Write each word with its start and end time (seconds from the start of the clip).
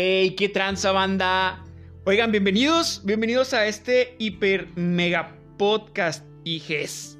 Hey, 0.00 0.36
qué 0.36 0.48
tranza 0.48 0.92
banda. 0.92 1.64
Oigan, 2.04 2.30
bienvenidos, 2.30 3.02
bienvenidos 3.04 3.52
a 3.52 3.66
este 3.66 4.14
hiper 4.20 4.68
mega 4.76 5.36
podcast 5.58 6.24
IGES, 6.44 7.18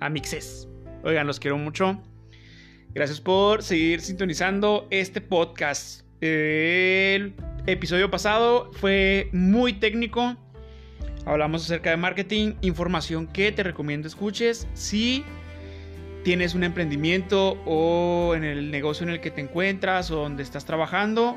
Amixes. 0.00 0.66
Oigan, 1.02 1.26
los 1.26 1.38
quiero 1.38 1.58
mucho. 1.58 2.02
Gracias 2.94 3.20
por 3.20 3.62
seguir 3.62 4.00
sintonizando 4.00 4.88
este 4.88 5.20
podcast. 5.20 6.00
El 6.22 7.34
episodio 7.66 8.10
pasado 8.10 8.70
fue 8.72 9.28
muy 9.34 9.74
técnico. 9.74 10.34
Hablamos 11.26 11.64
acerca 11.64 11.90
de 11.90 11.98
marketing, 11.98 12.54
información 12.62 13.26
que 13.26 13.52
te 13.52 13.62
recomiendo 13.62 14.08
escuches 14.08 14.66
si 14.72 15.26
tienes 16.22 16.54
un 16.54 16.64
emprendimiento 16.64 17.58
o 17.66 18.32
en 18.34 18.44
el 18.44 18.70
negocio 18.70 19.04
en 19.04 19.12
el 19.12 19.20
que 19.20 19.30
te 19.30 19.42
encuentras 19.42 20.10
o 20.10 20.16
donde 20.16 20.42
estás 20.42 20.64
trabajando 20.64 21.36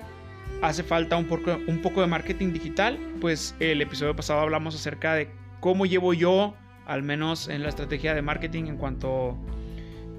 hace 0.61 0.83
falta 0.83 1.17
un 1.17 1.25
poco, 1.25 2.01
de 2.01 2.07
marketing 2.07 2.53
digital, 2.53 2.97
pues 3.21 3.55
el 3.59 3.81
episodio 3.81 4.15
pasado 4.15 4.39
hablamos 4.39 4.75
acerca 4.75 5.13
de 5.13 5.29
cómo 5.59 5.85
llevo 5.85 6.13
yo, 6.13 6.55
al 6.85 7.03
menos 7.03 7.47
en 7.47 7.63
la 7.63 7.69
estrategia 7.69 8.13
de 8.15 8.21
marketing 8.21 8.65
en 8.65 8.77
cuanto 8.77 9.37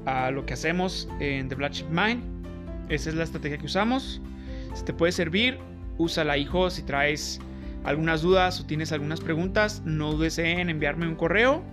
a 0.06 0.30
lo 0.30 0.46
que 0.46 0.54
hacemos 0.54 1.08
en 1.20 1.48
The 1.48 1.54
Black 1.54 1.72
Sheep 1.72 1.90
Mind. 1.90 2.22
Esa 2.88 3.10
es 3.10 3.16
la 3.16 3.24
estrategia 3.24 3.58
que 3.58 3.66
usamos. 3.66 4.22
Si 4.74 4.84
te 4.84 4.92
puede 4.92 5.12
servir, 5.12 5.58
úsala, 5.98 6.38
hijo. 6.38 6.70
Si 6.70 6.82
traes 6.82 7.40
algunas 7.84 8.22
dudas 8.22 8.60
o 8.60 8.66
tienes 8.66 8.92
algunas 8.92 9.20
preguntas, 9.20 9.82
no 9.84 10.12
dudes 10.12 10.38
en 10.38 10.70
enviarme 10.70 11.08
un 11.08 11.16
correo. 11.16 11.64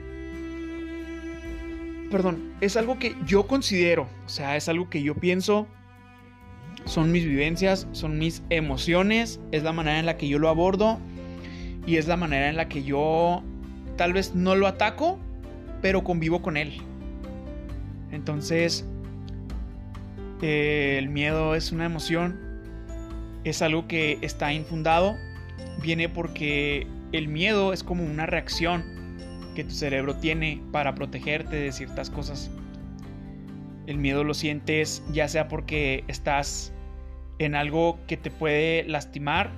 perdón, 2.11 2.53
es 2.61 2.77
algo 2.77 2.97
que 2.97 3.15
yo 3.25 3.47
considero, 3.47 4.07
o 4.25 4.29
sea, 4.29 4.55
es 4.55 4.69
algo 4.69 4.89
que 4.89 5.01
yo 5.01 5.15
pienso, 5.15 5.67
son 6.85 7.11
mis 7.11 7.25
vivencias, 7.25 7.87
son 7.91 8.17
mis 8.17 8.43
emociones, 8.49 9.39
es 9.51 9.63
la 9.63 9.73
manera 9.73 9.99
en 9.99 10.05
la 10.05 10.17
que 10.17 10.27
yo 10.27 10.39
lo 10.39 10.49
abordo 10.49 10.99
y 11.85 11.97
es 11.97 12.07
la 12.07 12.17
manera 12.17 12.49
en 12.49 12.57
la 12.57 12.67
que 12.67 12.83
yo 12.83 13.43
tal 13.97 14.13
vez 14.13 14.35
no 14.35 14.55
lo 14.55 14.67
ataco, 14.67 15.19
pero 15.85 16.03
convivo 16.03 16.41
con 16.41 16.57
él. 16.57 16.81
Entonces, 18.11 18.87
eh, 20.41 20.95
el 20.97 21.09
miedo 21.09 21.53
es 21.53 21.71
una 21.71 21.85
emoción, 21.85 22.39
es 23.43 23.61
algo 23.61 23.87
que 23.87 24.17
está 24.23 24.51
infundado, 24.51 25.15
viene 25.83 26.09
porque 26.09 26.87
el 27.11 27.27
miedo 27.27 27.71
es 27.71 27.83
como 27.83 28.03
una 28.03 28.25
reacción 28.25 28.83
que 29.53 29.63
tu 29.63 29.69
cerebro 29.75 30.15
tiene 30.15 30.59
para 30.71 30.95
protegerte 30.95 31.55
de 31.55 31.71
ciertas 31.71 32.09
cosas. 32.09 32.49
El 33.85 33.99
miedo 33.99 34.23
lo 34.23 34.33
sientes 34.33 35.03
ya 35.11 35.27
sea 35.27 35.47
porque 35.47 36.03
estás 36.07 36.73
en 37.37 37.53
algo 37.53 37.99
que 38.07 38.17
te 38.17 38.31
puede 38.31 38.85
lastimar, 38.85 39.51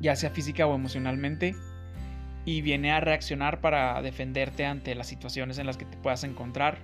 ya 0.00 0.14
sea 0.14 0.30
física 0.30 0.64
o 0.64 0.76
emocionalmente, 0.76 1.56
y 2.46 2.62
viene 2.62 2.92
a 2.92 3.00
reaccionar 3.00 3.60
para 3.60 4.00
defenderte 4.00 4.64
ante 4.64 4.94
las 4.94 5.08
situaciones 5.08 5.58
en 5.58 5.66
las 5.66 5.76
que 5.76 5.84
te 5.84 5.98
puedas 5.98 6.24
encontrar. 6.24 6.78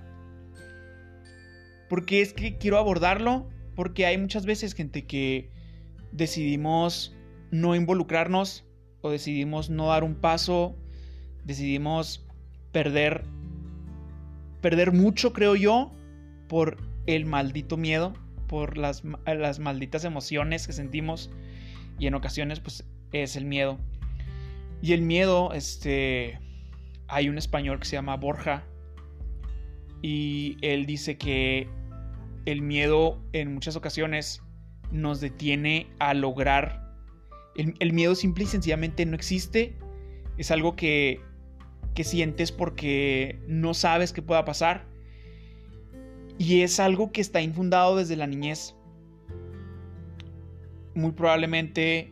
Porque 1.89 2.21
es 2.21 2.33
que 2.33 2.57
quiero 2.57 2.77
abordarlo, 2.77 3.49
porque 3.75 4.05
hay 4.05 4.17
muchas 4.17 4.45
veces 4.45 4.75
gente 4.75 5.05
que 5.05 5.49
decidimos 6.11 7.15
no 7.49 7.75
involucrarnos 7.75 8.65
o 9.01 9.09
decidimos 9.09 9.69
no 9.69 9.87
dar 9.87 10.03
un 10.03 10.15
paso, 10.15 10.75
decidimos 11.45 12.27
perder 12.71 13.23
perder 14.63 14.93
mucho, 14.93 15.33
creo 15.33 15.55
yo, 15.57 15.91
por 16.47 16.77
el 17.05 17.25
maldito 17.25 17.75
miedo, 17.75 18.13
por 18.47 18.77
las, 18.77 19.03
las 19.25 19.59
malditas 19.59 20.05
emociones 20.05 20.65
que 20.65 20.73
sentimos 20.73 21.29
y 21.99 22.07
en 22.07 22.15
ocasiones 22.15 22.61
pues 22.61 22.85
es 23.11 23.35
el 23.35 23.45
miedo. 23.45 23.77
Y 24.83 24.91
el 24.91 25.01
miedo, 25.01 25.53
este, 25.53 26.37
hay 27.07 27.29
un 27.29 27.37
español 27.37 27.79
que 27.79 27.85
se 27.85 27.95
llama 27.95 28.17
Borja 28.17 28.65
y 30.01 30.57
él 30.61 30.85
dice 30.85 31.17
que 31.17 31.69
el 32.45 32.61
miedo 32.61 33.23
en 33.31 33.53
muchas 33.53 33.77
ocasiones 33.77 34.41
nos 34.91 35.21
detiene 35.21 35.87
a 35.99 36.13
lograr. 36.13 36.93
El, 37.55 37.93
miedo 37.93 38.13
simple 38.13 38.43
y 38.43 38.47
sencillamente 38.47 39.05
no 39.05 39.15
existe. 39.15 39.73
Es 40.37 40.51
algo 40.51 40.75
que, 40.75 41.21
que 41.95 42.03
sientes 42.03 42.51
porque 42.51 43.39
no 43.47 43.73
sabes 43.73 44.11
qué 44.11 44.21
pueda 44.21 44.43
pasar. 44.43 44.85
Y 46.37 46.59
es 46.59 46.81
algo 46.81 47.13
que 47.13 47.21
está 47.21 47.39
infundado 47.39 47.95
desde 47.95 48.17
la 48.17 48.27
niñez. 48.27 48.75
Muy 50.93 51.13
probablemente 51.13 52.11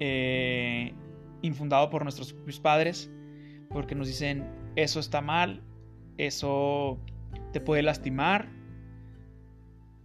eh, 0.00 0.92
infundado 1.44 1.90
por 1.90 2.02
nuestros 2.02 2.32
padres, 2.60 3.10
porque 3.70 3.94
nos 3.94 4.08
dicen, 4.08 4.46
eso 4.76 4.98
está 4.98 5.20
mal, 5.20 5.62
eso 6.16 6.98
te 7.52 7.60
puede 7.60 7.82
lastimar, 7.82 8.48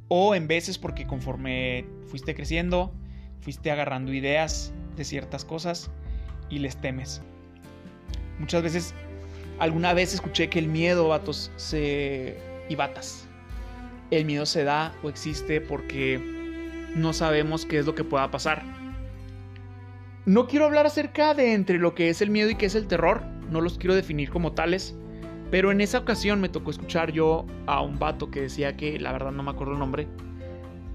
o 0.09 0.35
en 0.35 0.47
veces 0.47 0.77
porque 0.77 1.07
conforme 1.07 1.85
fuiste 2.07 2.35
creciendo, 2.35 2.93
fuiste 3.39 3.71
agarrando 3.71 4.13
ideas 4.13 4.73
de 4.95 5.05
ciertas 5.05 5.45
cosas 5.45 5.89
y 6.49 6.59
les 6.59 6.75
temes. 6.77 7.21
Muchas 8.39 8.63
veces, 8.63 8.93
alguna 9.59 9.93
vez 9.93 10.13
escuché 10.13 10.49
que 10.49 10.59
el 10.59 10.67
miedo, 10.67 11.07
vatos, 11.07 11.51
se... 11.55 12.37
y 12.67 12.75
batas. 12.75 13.27
El 14.11 14.25
miedo 14.25 14.45
se 14.45 14.63
da 14.63 14.93
o 15.03 15.09
existe 15.09 15.61
porque 15.61 16.19
no 16.95 17.13
sabemos 17.13 17.65
qué 17.65 17.77
es 17.79 17.85
lo 17.85 17.93
que 17.95 18.03
pueda 18.03 18.31
pasar 18.31 18.63
no 20.29 20.45
quiero 20.45 20.65
hablar 20.65 20.85
acerca 20.85 21.33
de 21.33 21.55
entre 21.55 21.79
lo 21.79 21.95
que 21.95 22.09
es 22.09 22.21
el 22.21 22.29
miedo 22.29 22.51
y 22.51 22.55
qué 22.55 22.67
es 22.67 22.75
el 22.75 22.85
terror, 22.85 23.23
no 23.49 23.61
los 23.61 23.79
quiero 23.79 23.95
definir 23.95 24.29
como 24.29 24.51
tales, 24.51 24.95
pero 25.49 25.71
en 25.71 25.81
esa 25.81 25.97
ocasión 25.97 26.39
me 26.39 26.49
tocó 26.49 26.69
escuchar 26.69 27.11
yo 27.11 27.47
a 27.65 27.81
un 27.81 27.97
vato 27.97 28.29
que 28.29 28.41
decía 28.41 28.77
que, 28.77 28.99
la 28.99 29.11
verdad 29.11 29.31
no 29.31 29.41
me 29.41 29.49
acuerdo 29.49 29.73
el 29.73 29.79
nombre, 29.79 30.07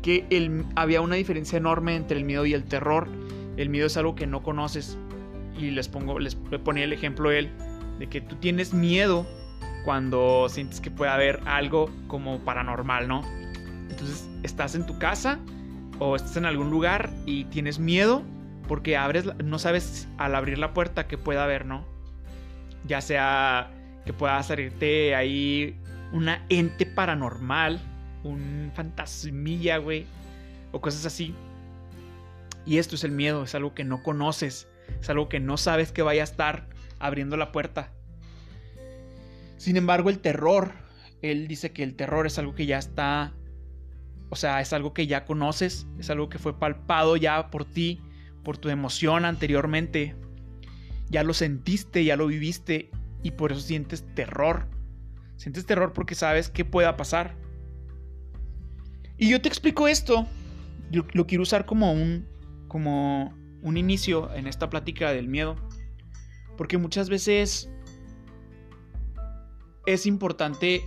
que 0.02 0.24
el, 0.30 0.64
había 0.76 1.00
una 1.00 1.16
diferencia 1.16 1.56
enorme 1.56 1.96
entre 1.96 2.16
el 2.16 2.24
miedo 2.24 2.46
y 2.46 2.54
el 2.54 2.62
terror. 2.62 3.08
El 3.56 3.70
miedo 3.70 3.88
es 3.88 3.96
algo 3.96 4.14
que 4.14 4.28
no 4.28 4.44
conoces. 4.44 4.96
Y 5.58 5.72
les 5.72 5.88
pongo, 5.88 6.20
les 6.20 6.36
ponía 6.36 6.84
el 6.84 6.92
ejemplo 6.92 7.32
él, 7.32 7.50
de 7.98 8.06
que 8.06 8.20
tú 8.20 8.36
tienes 8.36 8.72
miedo 8.72 9.26
cuando 9.84 10.48
sientes 10.48 10.80
que 10.80 10.92
puede 10.92 11.10
haber 11.10 11.40
algo 11.44 11.90
como 12.06 12.38
paranormal, 12.38 13.08
¿no? 13.08 13.22
Entonces 13.90 14.28
estás 14.44 14.76
en 14.76 14.86
tu 14.86 14.96
casa 15.00 15.40
o 15.98 16.14
estás 16.14 16.36
en 16.36 16.44
algún 16.44 16.70
lugar 16.70 17.10
y 17.26 17.46
tienes 17.46 17.80
miedo 17.80 18.22
porque 18.68 18.96
abres, 18.96 19.26
no 19.42 19.58
sabes 19.58 20.08
al 20.18 20.34
abrir 20.34 20.58
la 20.58 20.74
puerta 20.74 21.06
que 21.06 21.18
pueda 21.18 21.44
haber, 21.44 21.66
¿no? 21.66 21.84
Ya 22.86 23.00
sea 23.00 23.70
que 24.04 24.12
pueda 24.12 24.42
salirte 24.42 25.14
ahí 25.14 25.78
una 26.12 26.44
ente 26.48 26.86
paranormal, 26.86 27.80
un 28.22 28.70
fantasmilla, 28.74 29.78
güey, 29.78 30.06
o 30.72 30.80
cosas 30.80 31.06
así. 31.06 31.34
Y 32.66 32.78
esto 32.78 32.94
es 32.94 33.04
el 33.04 33.10
miedo, 33.10 33.44
es 33.44 33.54
algo 33.54 33.74
que 33.74 33.84
no 33.84 34.02
conoces, 34.02 34.68
es 35.00 35.10
algo 35.10 35.28
que 35.28 35.40
no 35.40 35.56
sabes 35.56 35.92
que 35.92 36.02
vaya 36.02 36.22
a 36.22 36.24
estar 36.24 36.68
abriendo 36.98 37.36
la 37.36 37.52
puerta. 37.52 37.92
Sin 39.56 39.76
embargo, 39.76 40.10
el 40.10 40.18
terror, 40.18 40.72
él 41.22 41.48
dice 41.48 41.72
que 41.72 41.82
el 41.82 41.94
terror 41.94 42.26
es 42.26 42.38
algo 42.38 42.54
que 42.54 42.66
ya 42.66 42.78
está, 42.78 43.32
o 44.30 44.36
sea, 44.36 44.60
es 44.60 44.72
algo 44.72 44.94
que 44.94 45.06
ya 45.06 45.24
conoces, 45.24 45.86
es 45.98 46.10
algo 46.10 46.28
que 46.28 46.38
fue 46.38 46.58
palpado 46.58 47.16
ya 47.16 47.50
por 47.50 47.64
ti, 47.64 48.00
por 48.44 48.58
tu 48.58 48.68
emoción 48.68 49.24
anteriormente. 49.24 50.14
Ya 51.10 51.24
lo 51.24 51.34
sentiste, 51.34 52.04
ya 52.04 52.16
lo 52.16 52.26
viviste 52.26 52.90
y 53.22 53.32
por 53.32 53.52
eso 53.52 53.60
sientes 53.60 54.04
terror. 54.14 54.68
Sientes 55.36 55.66
terror 55.66 55.92
porque 55.92 56.14
sabes 56.14 56.48
qué 56.48 56.64
pueda 56.64 56.96
pasar. 56.96 57.34
Y 59.18 59.30
yo 59.30 59.40
te 59.40 59.48
explico 59.48 59.88
esto. 59.88 60.26
Lo 60.90 61.26
quiero 61.26 61.42
usar 61.42 61.66
como 61.66 61.92
un 61.92 62.28
como 62.68 63.34
un 63.62 63.76
inicio 63.76 64.32
en 64.34 64.46
esta 64.46 64.68
plática 64.68 65.10
del 65.12 65.28
miedo. 65.28 65.56
Porque 66.56 66.78
muchas 66.78 67.08
veces 67.08 67.70
es 69.86 70.06
importante 70.06 70.82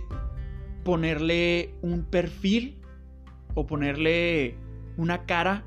ponerle 0.84 1.74
un 1.82 2.04
perfil 2.04 2.80
o 3.54 3.66
ponerle 3.66 4.56
una 4.96 5.26
cara 5.26 5.64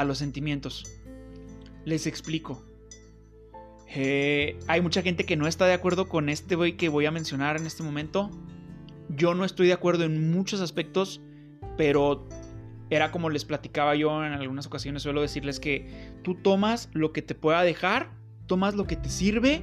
a 0.00 0.04
los 0.04 0.18
sentimientos. 0.18 0.84
Les 1.84 2.06
explico. 2.06 2.64
Eh, 3.94 4.58
hay 4.66 4.80
mucha 4.80 5.02
gente 5.02 5.24
que 5.24 5.36
no 5.36 5.46
está 5.46 5.66
de 5.66 5.72
acuerdo 5.72 6.08
con 6.08 6.28
este 6.28 6.56
güey 6.56 6.76
que 6.76 6.88
voy 6.88 7.06
a 7.06 7.10
mencionar 7.10 7.56
en 7.56 7.66
este 7.66 7.82
momento. 7.82 8.30
Yo 9.08 9.34
no 9.34 9.44
estoy 9.44 9.68
de 9.68 9.72
acuerdo 9.72 10.04
en 10.04 10.32
muchos 10.32 10.60
aspectos, 10.60 11.20
pero 11.76 12.26
era 12.90 13.12
como 13.12 13.30
les 13.30 13.44
platicaba 13.44 13.94
yo 13.94 14.24
en 14.24 14.32
algunas 14.32 14.66
ocasiones, 14.66 15.02
suelo 15.02 15.22
decirles 15.22 15.60
que 15.60 16.12
tú 16.22 16.34
tomas 16.34 16.88
lo 16.92 17.12
que 17.12 17.22
te 17.22 17.34
pueda 17.34 17.62
dejar, 17.62 18.10
tomas 18.46 18.74
lo 18.74 18.86
que 18.86 18.96
te 18.96 19.08
sirve 19.08 19.62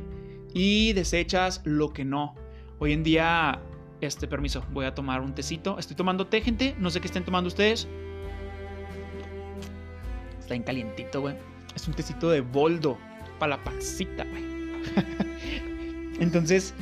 y 0.54 0.94
desechas 0.94 1.62
lo 1.66 1.92
que 1.92 2.06
no. 2.06 2.36
Hoy 2.80 2.94
en 2.94 3.04
día, 3.04 3.62
este 4.00 4.28
permiso, 4.28 4.64
voy 4.72 4.86
a 4.86 4.96
tomar 4.96 5.22
un 5.22 5.36
tecito. 5.36 5.78
Estoy 5.78 5.96
tomando 5.96 6.28
té, 6.28 6.42
gente. 6.42 6.76
No 6.80 6.90
sé 6.90 7.02
qué 7.02 7.08
estén 7.08 7.26
tomando 7.26 7.48
ustedes. 7.50 7.88
Está 10.52 10.66
calientito, 10.66 11.22
güey. 11.22 11.36
Es 11.76 11.88
un 11.88 11.94
tecito 11.94 12.30
de 12.30 12.42
boldo 12.42 12.98
para 13.40 13.56
la 13.56 13.64
pancita, 13.64 14.26
güey. 14.26 14.44
Entonces, 16.20 16.74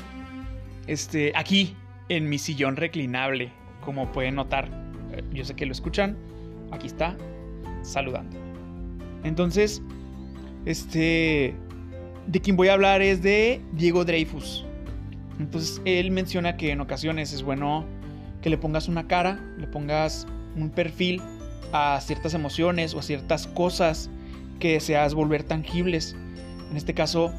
este, 0.88 1.32
aquí 1.36 1.76
en 2.10 2.28
mi 2.28 2.40
sillón 2.40 2.76
reclinable, 2.76 3.52
como 3.86 4.12
pueden 4.12 4.36
notar, 4.36 4.70
eh, 5.12 5.24
yo 5.32 5.46
sé 5.46 5.56
que 5.56 5.68
lo 5.68 5.72
escuchan. 5.72 6.18
Aquí 6.72 6.88
está, 6.88 7.16
saludando. 7.84 8.36
Entonces, 9.24 9.84
este, 10.66 11.54
de 12.26 12.42
quien 12.42 12.56
voy 12.56 12.70
a 12.70 12.74
hablar 12.74 13.04
es 13.04 13.22
de 13.22 13.62
Diego 13.74 14.04
Dreyfus. 14.04 14.66
Entonces 15.38 15.80
él 15.86 16.10
menciona 16.10 16.58
que 16.58 16.72
en 16.72 16.82
ocasiones 16.82 17.34
es 17.34 17.44
bueno 17.44 17.86
que 18.42 18.50
le 18.50 18.58
pongas 18.58 18.88
una 18.88 19.08
cara, 19.08 19.40
le 19.58 19.68
pongas 19.68 20.28
un 20.56 20.72
perfil 20.72 21.22
a 21.72 22.00
ciertas 22.02 22.34
emociones 22.34 22.94
o 22.94 23.00
a 23.00 23.02
ciertas 23.04 23.48
cosas 23.48 24.10
que 24.60 24.74
deseas 24.74 25.14
volver 25.14 25.44
tangibles. 25.44 26.16
En 26.70 26.78
este 26.78 26.94
caso, 26.94 27.32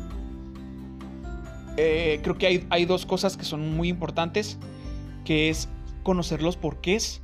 eh, 1.76 2.20
creo 2.22 2.38
que 2.38 2.46
hay, 2.46 2.66
hay, 2.70 2.84
dos 2.84 3.06
cosas 3.06 3.36
que 3.36 3.44
son 3.44 3.76
muy 3.76 3.88
importantes, 3.88 4.58
que 5.24 5.48
es 5.48 5.68
conocer 6.02 6.42
los 6.42 6.56
porqués, 6.56 7.20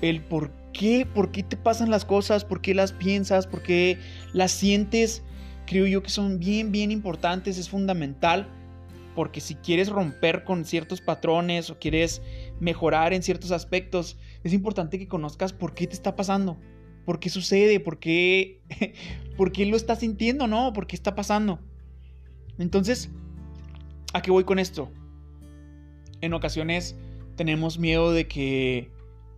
el 0.00 0.22
por 0.22 0.50
qué, 0.72 1.06
por 1.06 1.30
qué 1.30 1.42
te 1.42 1.56
pasan 1.56 1.90
las 1.90 2.04
cosas, 2.04 2.44
por 2.44 2.60
qué 2.60 2.74
las 2.74 2.92
piensas, 2.92 3.46
por 3.46 3.62
qué 3.62 3.98
las 4.32 4.52
sientes, 4.52 5.22
creo 5.66 5.86
yo 5.86 6.02
que 6.02 6.10
son 6.10 6.38
bien, 6.38 6.72
bien 6.72 6.90
importantes, 6.90 7.58
es 7.58 7.68
fundamental 7.68 8.48
porque 9.14 9.40
si 9.40 9.54
quieres 9.54 9.88
romper 9.88 10.44
con 10.44 10.64
ciertos 10.64 11.00
patrones 11.00 11.70
o 11.70 11.78
quieres 11.78 12.22
mejorar 12.60 13.12
en 13.12 13.22
ciertos 13.22 13.50
aspectos, 13.50 14.16
es 14.44 14.52
importante 14.52 14.98
que 14.98 15.08
conozcas 15.08 15.52
por 15.52 15.74
qué 15.74 15.86
te 15.86 15.94
está 15.94 16.16
pasando, 16.16 16.58
por 17.04 17.20
qué 17.20 17.28
sucede, 17.28 17.80
por 17.80 17.98
qué, 17.98 18.62
por 19.36 19.52
qué 19.52 19.66
lo 19.66 19.76
estás 19.76 20.00
sintiendo, 20.00 20.46
¿no? 20.46 20.72
¿Por 20.72 20.86
qué 20.86 20.96
está 20.96 21.14
pasando? 21.14 21.60
Entonces, 22.58 23.10
¿a 24.12 24.22
qué 24.22 24.30
voy 24.30 24.44
con 24.44 24.58
esto? 24.58 24.90
En 26.20 26.34
ocasiones 26.34 26.96
tenemos 27.36 27.78
miedo 27.78 28.12
de 28.12 28.28
que 28.28 28.90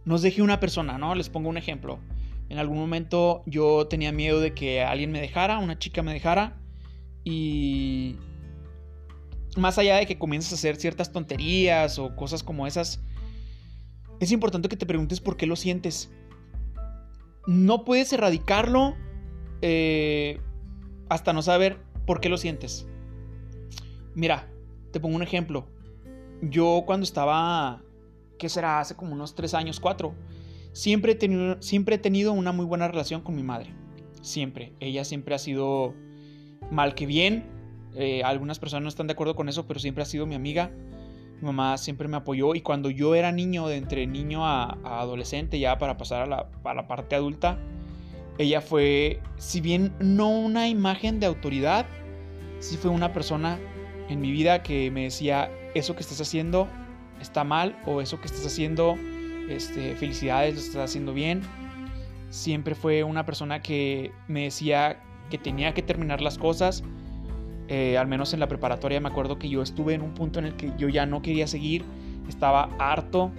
nos 0.05 0.23
deje 0.23 0.43
una 0.43 0.61
persona, 0.61 0.99
¿no? 0.99 1.15
Les 1.15 1.29
pongo 1.29 1.49
un 1.49 1.57
ejemplo. 1.57 2.01
En 2.49 2.59
algún 2.59 2.79
momento 2.79 3.43
yo 3.47 3.87
tenía 3.87 4.13
miedo 4.13 4.41
de 4.41 4.53
que 4.53 4.83
alguien 4.83 5.13
me 5.13 5.21
dejara, 5.21 5.59
una 5.59 5.79
chica 5.79 6.03
me 6.03 6.13
dejara 6.13 6.61
y 7.25 8.17
más 9.57 9.79
allá 9.79 9.97
de 9.97 10.07
que 10.07 10.19
comiences 10.19 10.53
a 10.53 10.57
hacer 10.57 10.77
ciertas 10.77 11.13
tonterías 11.13 11.99
o 11.99 12.15
cosas 12.17 12.43
como 12.43 12.67
esas, 12.67 13.01
es 14.23 14.31
importante 14.31 14.69
que 14.69 14.77
te 14.77 14.87
preguntes 14.87 15.21
por 15.21 15.37
qué 15.37 15.47
lo 15.47 15.57
sientes. 15.57 16.09
No 17.49 17.85
puedes 17.85 18.13
erradicarlo 18.13 18.95
eh, 19.63 20.39
hasta 21.09 21.33
no 21.33 21.43
saber 21.43 21.79
por 22.07 22.21
qué 22.21 22.29
lo 22.29 22.37
sientes. 22.37 22.87
Mira, 24.15 24.49
te 24.93 25.01
pongo 25.01 25.17
un 25.17 25.25
ejemplo. 25.25 25.67
Yo 26.41 26.85
cuando 26.87 27.03
estaba, 27.03 27.83
¿qué 28.39 28.49
será? 28.49 28.79
Hace 28.79 28.95
como 28.95 29.13
unos 29.13 29.35
tres 29.35 29.55
años, 29.55 29.81
cuatro, 29.81 30.15
siempre 30.73 31.13
he, 31.13 31.17
tenido, 31.17 31.61
siempre 31.61 31.97
he 31.97 31.99
tenido 31.99 32.33
una 32.33 32.53
muy 32.53 32.65
buena 32.65 32.87
relación 32.87 33.23
con 33.23 33.35
mi 33.35 33.43
madre. 33.43 33.75
Siempre. 34.21 34.73
Ella 34.79 35.05
siempre 35.05 35.35
ha 35.35 35.39
sido 35.39 35.95
mal 36.71 36.95
que 36.95 37.07
bien 37.07 37.45
eh, 37.97 38.23
algunas 38.23 38.61
personas 38.61 38.85
no 38.85 38.89
están 38.89 39.09
de 39.09 39.15
acuerdo 39.15 39.35
con 39.35 39.49
eso, 39.49 39.67
pero 39.67 39.81
siempre 39.81 40.03
ha 40.03 40.07
sido 40.07 40.27
mi 40.27 40.37
amiga. 40.37 40.71
Mi 41.43 41.47
mamá 41.47 41.77
siempre 41.77 42.07
me 42.07 42.17
apoyó 42.17 42.55
y 42.55 42.61
cuando 42.61 42.89
yo 42.89 43.17
era 43.17 43.33
niño, 43.33 43.67
de 43.67 43.77
entre 43.77 44.07
niño 44.07 44.47
a, 44.47 44.79
adolescente, 44.85 45.59
ya 45.59 45.77
para 45.77 45.97
pasar 45.97 46.23
a 46.23 46.27
la, 46.27 46.47
a 46.63 46.75
la 46.75 46.87
parte 46.87 47.17
adulta, 47.17 47.59
ella 48.39 48.61
fue, 48.61 49.21
si 49.39 49.61
bien 49.61 49.93
no 49.99 50.29
una 50.29 50.69
imagen 50.69 51.19
de 51.19 51.27
autoridad, 51.27 51.85
sí 52.61 52.77
fue 52.77 52.93
una 52.93 53.13
persona 53.13 53.59
en 54.09 54.21
mi 54.21 54.31
vida 54.31 54.63
que 54.63 54.93
me 54.93 55.03
decía, 55.03 55.51
eso 55.75 55.97
que 55.97 56.03
estás 56.03 56.21
haciendo 56.21 56.69
está 57.21 57.43
mal 57.43 57.77
o 57.87 58.01
eso 58.01 58.21
que 58.21 58.27
estás 58.27 58.47
haciendo, 58.47 58.97
este, 59.49 59.97
felicidades, 59.97 60.55
lo 60.55 60.61
estás 60.61 60.91
haciendo 60.91 61.13
bien. 61.13 61.43
Siempre 62.31 62.77
fue 62.77 63.03
una 63.03 63.27
persona 63.27 63.63
que 63.63 64.13
me 64.29 64.45
decía 64.45 65.03
que 65.29 65.39
tenía 65.39 65.75
que 65.75 65.83
terminar 65.83 66.21
las 66.21 66.39
cosas, 66.39 66.85
eh, 67.75 67.97
al 67.97 68.07
menos 68.07 68.35
en 68.35 68.41
la 68.41 68.49
preparatoria 68.49 69.01
me 69.01 69.09
acuerdo 69.09 69.39
que 69.39 69.49
yo 69.49 69.63
estuve 69.63 69.95
en 69.95 70.03
un 70.03 70.13
punto 70.13 70.39
en 70.39 70.45
el 70.45 70.57
que 70.57 70.71
yo 70.77 70.91
ya 70.91 71.07
no 71.07 71.23
quería 71.23 71.47
seguir, 71.47 71.83
estaba 72.29 72.69
harto. 72.79 73.31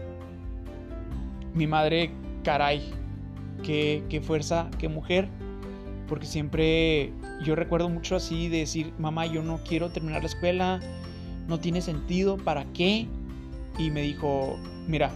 Mi 1.54 1.68
madre, 1.68 2.10
caray, 2.44 2.82
qué, 3.62 4.04
qué 4.10 4.22
fuerza, 4.22 4.72
qué 4.80 4.90
mujer, 4.90 5.30
porque 6.08 6.26
siempre 6.26 7.14
yo 7.46 7.56
recuerdo 7.56 7.90
mucho 7.90 8.16
así 8.16 8.50
de 8.50 8.58
decir, 8.58 8.92
mamá, 8.98 9.28
yo 9.28 9.44
no 9.44 9.60
quiero 9.68 9.92
terminar 9.92 10.24
la 10.24 10.30
escuela, 10.30 10.80
no 11.48 11.60
tiene 11.60 11.82
sentido, 11.82 12.38
¿para 12.38 12.66
qué? 12.74 13.06
Y 13.78 13.92
me 13.92 14.02
dijo, 14.02 14.58
mira, 14.88 15.12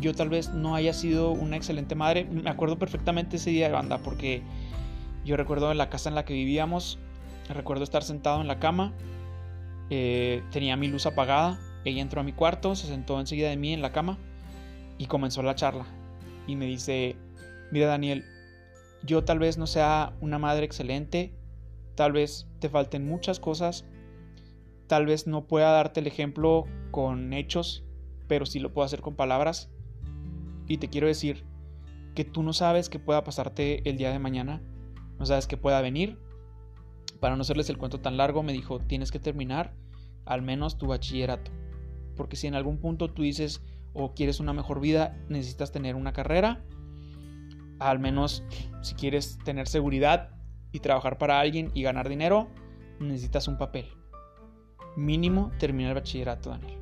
yo 0.00 0.16
tal 0.16 0.30
vez 0.30 0.48
no 0.52 0.74
haya 0.74 0.94
sido 0.94 1.30
una 1.30 1.54
excelente 1.54 1.94
madre. 1.94 2.24
Me 2.24 2.50
acuerdo 2.50 2.76
perfectamente 2.76 3.36
ese 3.36 3.50
día 3.50 3.68
de 3.68 3.72
banda 3.72 3.98
porque 3.98 4.42
yo 5.24 5.36
recuerdo 5.36 5.70
en 5.70 5.78
la 5.78 5.90
casa 5.90 6.08
en 6.08 6.16
la 6.16 6.24
que 6.24 6.34
vivíamos, 6.34 6.98
Recuerdo 7.50 7.84
estar 7.84 8.02
sentado 8.04 8.40
en 8.40 8.46
la 8.46 8.60
cama, 8.60 8.92
eh, 9.90 10.42
tenía 10.52 10.76
mi 10.76 10.86
luz 10.86 11.06
apagada, 11.06 11.58
ella 11.84 12.00
entró 12.00 12.20
a 12.20 12.24
mi 12.24 12.32
cuarto, 12.32 12.76
se 12.76 12.86
sentó 12.86 13.18
enseguida 13.18 13.50
de 13.50 13.56
mí 13.56 13.72
en 13.72 13.82
la 13.82 13.92
cama 13.92 14.18
y 14.98 15.06
comenzó 15.06 15.42
la 15.42 15.56
charla. 15.56 15.84
Y 16.46 16.54
me 16.54 16.66
dice, 16.66 17.16
mira 17.72 17.86
Daniel, 17.86 18.24
yo 19.02 19.24
tal 19.24 19.40
vez 19.40 19.58
no 19.58 19.66
sea 19.66 20.12
una 20.20 20.38
madre 20.38 20.64
excelente, 20.64 21.34
tal 21.96 22.12
vez 22.12 22.46
te 22.60 22.68
falten 22.68 23.06
muchas 23.06 23.40
cosas, 23.40 23.84
tal 24.86 25.06
vez 25.06 25.26
no 25.26 25.46
pueda 25.46 25.72
darte 25.72 26.00
el 26.00 26.06
ejemplo 26.06 26.66
con 26.92 27.32
hechos, 27.32 27.84
pero 28.28 28.46
sí 28.46 28.60
lo 28.60 28.72
puedo 28.72 28.86
hacer 28.86 29.00
con 29.00 29.16
palabras. 29.16 29.70
Y 30.68 30.78
te 30.78 30.88
quiero 30.88 31.08
decir 31.08 31.44
que 32.14 32.24
tú 32.24 32.42
no 32.44 32.52
sabes 32.52 32.88
que 32.88 33.00
pueda 33.00 33.24
pasarte 33.24 33.88
el 33.88 33.96
día 33.96 34.12
de 34.12 34.18
mañana, 34.20 34.62
no 35.18 35.26
sabes 35.26 35.46
que 35.48 35.56
pueda 35.56 35.80
venir. 35.80 36.18
Para 37.20 37.36
no 37.36 37.42
hacerles 37.42 37.68
el 37.68 37.78
cuento 37.78 38.00
tan 38.00 38.16
largo, 38.16 38.42
me 38.42 38.52
dijo, 38.52 38.80
tienes 38.80 39.12
que 39.12 39.18
terminar 39.18 39.74
al 40.24 40.42
menos 40.42 40.78
tu 40.78 40.86
bachillerato. 40.86 41.50
Porque 42.16 42.36
si 42.36 42.46
en 42.46 42.54
algún 42.54 42.78
punto 42.78 43.12
tú 43.12 43.22
dices 43.22 43.62
o 43.92 44.14
quieres 44.14 44.40
una 44.40 44.52
mejor 44.52 44.80
vida, 44.80 45.16
necesitas 45.28 45.72
tener 45.72 45.96
una 45.96 46.12
carrera. 46.12 46.64
Al 47.78 47.98
menos 47.98 48.44
si 48.82 48.94
quieres 48.94 49.38
tener 49.44 49.68
seguridad 49.68 50.30
y 50.72 50.80
trabajar 50.80 51.18
para 51.18 51.40
alguien 51.40 51.70
y 51.74 51.82
ganar 51.82 52.08
dinero, 52.08 52.48
necesitas 53.00 53.48
un 53.48 53.58
papel. 53.58 53.86
Mínimo 54.96 55.52
terminar 55.58 55.90
el 55.90 55.96
bachillerato, 55.96 56.50
Daniel. 56.50 56.78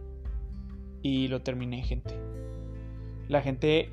Y 1.03 1.29
lo 1.29 1.43
terminé, 1.43 1.83
gente. 1.83 2.15
La 3.29 3.43
gente... 3.43 3.93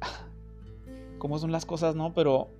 ¿Cómo 1.18 1.38
son 1.38 1.52
las 1.52 1.66
cosas, 1.66 1.94
no? 1.94 2.14
Pero 2.14 2.50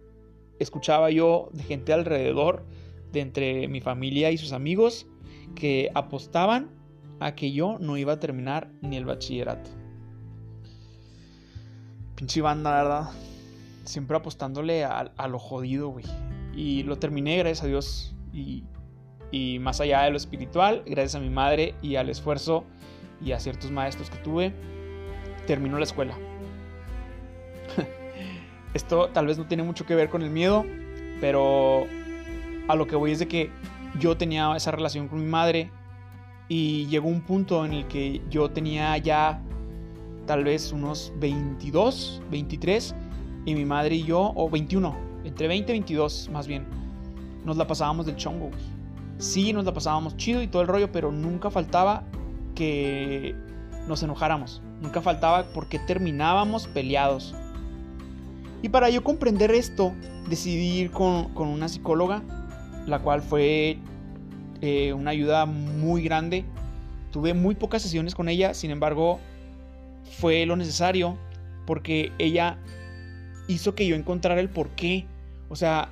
escuchaba 0.62 1.10
yo 1.10 1.48
de 1.52 1.62
gente 1.62 1.92
alrededor, 1.92 2.64
de 3.12 3.20
entre 3.20 3.68
mi 3.68 3.80
familia 3.80 4.30
y 4.30 4.38
sus 4.38 4.52
amigos, 4.52 5.06
que 5.54 5.90
apostaban 5.94 6.70
a 7.20 7.34
que 7.34 7.52
yo 7.52 7.78
no 7.78 7.96
iba 7.96 8.14
a 8.14 8.20
terminar 8.20 8.70
ni 8.80 8.96
el 8.96 9.04
bachillerato. 9.04 9.70
Pinche 12.16 12.40
banda, 12.40 12.82
¿verdad? 12.82 13.10
Siempre 13.84 14.16
apostándole 14.16 14.84
a, 14.84 15.28
lo 15.28 15.38
jodido, 15.38 15.88
güey. 15.88 16.04
Y 16.54 16.82
lo 16.84 16.98
terminé, 16.98 17.38
gracias 17.38 17.64
a 17.64 17.66
Dios. 17.66 18.14
Y, 18.32 18.64
y 19.30 19.58
más 19.58 19.80
allá 19.80 20.02
de 20.02 20.10
lo 20.10 20.16
espiritual, 20.16 20.82
gracias 20.86 21.16
a 21.16 21.20
mi 21.20 21.30
madre 21.30 21.74
y 21.82 21.96
al 21.96 22.08
esfuerzo 22.08 22.64
y 23.20 23.32
a 23.32 23.40
ciertos 23.40 23.70
maestros 23.70 24.10
que 24.10 24.18
tuve, 24.18 24.54
terminó 25.46 25.78
la 25.78 25.84
escuela. 25.84 26.16
Esto 28.74 29.08
tal 29.12 29.26
vez 29.26 29.38
no 29.38 29.46
tiene 29.46 29.62
mucho 29.62 29.84
que 29.86 29.94
ver 29.94 30.08
con 30.08 30.22
el 30.22 30.30
miedo, 30.30 30.64
pero 31.20 31.86
a 32.68 32.74
lo 32.74 32.86
que 32.86 32.96
voy 32.96 33.12
es 33.12 33.18
de 33.18 33.28
que 33.28 33.50
yo 33.98 34.16
tenía 34.16 34.54
esa 34.56 34.70
relación 34.70 35.08
con 35.08 35.20
mi 35.20 35.26
madre 35.26 35.70
y 36.48 36.86
llegó 36.86 37.08
un 37.08 37.20
punto 37.20 37.64
en 37.64 37.72
el 37.72 37.86
que 37.86 38.22
yo 38.30 38.50
tenía 38.50 38.96
ya 38.98 39.42
tal 40.26 40.44
vez 40.44 40.72
unos 40.72 41.12
22, 41.18 42.22
23 42.30 42.94
y 43.44 43.54
mi 43.54 43.64
madre 43.64 43.96
y 43.96 44.04
yo, 44.04 44.32
o 44.34 44.48
21, 44.48 44.96
entre 45.24 45.48
20 45.48 45.72
y 45.72 45.74
22 45.74 46.30
más 46.32 46.46
bien, 46.46 46.64
nos 47.44 47.56
la 47.56 47.66
pasábamos 47.66 48.06
del 48.06 48.16
chongo. 48.16 48.50
Sí, 49.18 49.52
nos 49.52 49.64
la 49.64 49.74
pasábamos 49.74 50.16
chido 50.16 50.42
y 50.42 50.48
todo 50.48 50.62
el 50.62 50.68
rollo, 50.68 50.90
pero 50.90 51.12
nunca 51.12 51.50
faltaba 51.50 52.04
que 52.54 53.34
nos 53.86 54.02
enojáramos. 54.02 54.62
Nunca 54.80 55.00
faltaba 55.00 55.44
porque 55.54 55.78
terminábamos 55.78 56.66
peleados. 56.66 57.34
Y 58.62 58.68
para 58.68 58.88
yo 58.90 59.02
comprender 59.02 59.50
esto, 59.50 59.92
decidí 60.28 60.78
ir 60.78 60.90
con, 60.92 61.36
una 61.36 61.68
psicóloga, 61.68 62.22
la 62.86 63.00
cual 63.00 63.20
fue 63.20 63.76
eh, 64.60 64.92
una 64.92 65.10
ayuda 65.10 65.46
muy 65.46 66.02
grande. 66.02 66.44
Tuve 67.10 67.34
muy 67.34 67.56
pocas 67.56 67.82
sesiones 67.82 68.14
con 68.14 68.28
ella, 68.28 68.54
sin 68.54 68.70
embargo, 68.70 69.18
fue 70.18 70.46
lo 70.46 70.56
necesario 70.56 71.18
porque 71.66 72.12
ella 72.18 72.58
hizo 73.48 73.74
que 73.74 73.86
yo 73.86 73.96
encontrara 73.96 74.40
el 74.40 74.48
por 74.48 74.70
qué. 74.70 75.06
O 75.48 75.56
sea, 75.56 75.88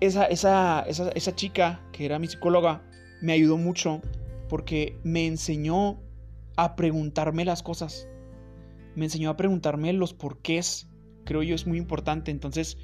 esa, 0.00 0.26
esa, 0.26 0.82
esa, 0.82 1.08
esa 1.10 1.34
chica 1.34 1.80
que 1.92 2.04
era 2.04 2.18
mi 2.18 2.26
psicóloga 2.26 2.82
me 3.20 3.32
ayudó 3.32 3.56
mucho 3.56 4.02
porque 4.48 4.98
me 5.02 5.26
enseñó 5.26 5.98
a 6.56 6.76
preguntarme 6.76 7.44
las 7.44 7.62
cosas. 7.62 8.06
Me 8.94 9.06
enseñó 9.06 9.30
a 9.30 9.36
preguntarme 9.36 9.92
los 9.92 10.14
porqués. 10.14 10.88
Creo 11.24 11.42
yo 11.42 11.54
es 11.54 11.66
muy 11.66 11.78
importante. 11.78 12.30
Entonces, 12.30 12.78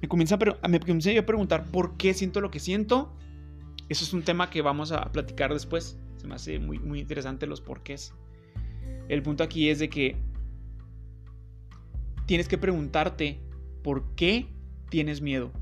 me 0.00 0.08
comienza 0.08 0.36
a, 0.62 0.68
me 0.68 0.80
comencé 0.80 1.16
a 1.18 1.26
preguntar 1.26 1.70
por 1.70 1.96
qué 1.96 2.14
siento 2.14 2.40
lo 2.40 2.50
que 2.50 2.60
siento. 2.60 3.12
Eso 3.88 4.04
es 4.04 4.12
un 4.12 4.22
tema 4.22 4.50
que 4.50 4.62
vamos 4.62 4.92
a 4.92 5.12
platicar 5.12 5.52
después. 5.52 5.98
Se 6.16 6.26
me 6.26 6.34
hace 6.34 6.58
muy, 6.58 6.78
muy 6.78 7.00
interesante 7.00 7.46
los 7.46 7.60
porqués. 7.60 8.12
El 9.08 9.22
punto 9.22 9.44
aquí 9.44 9.68
es 9.68 9.78
de 9.78 9.88
que 9.88 10.16
tienes 12.26 12.48
que 12.48 12.58
preguntarte 12.58 13.40
por 13.82 14.14
qué 14.14 14.46
tienes 14.88 15.20
miedo. 15.20 15.52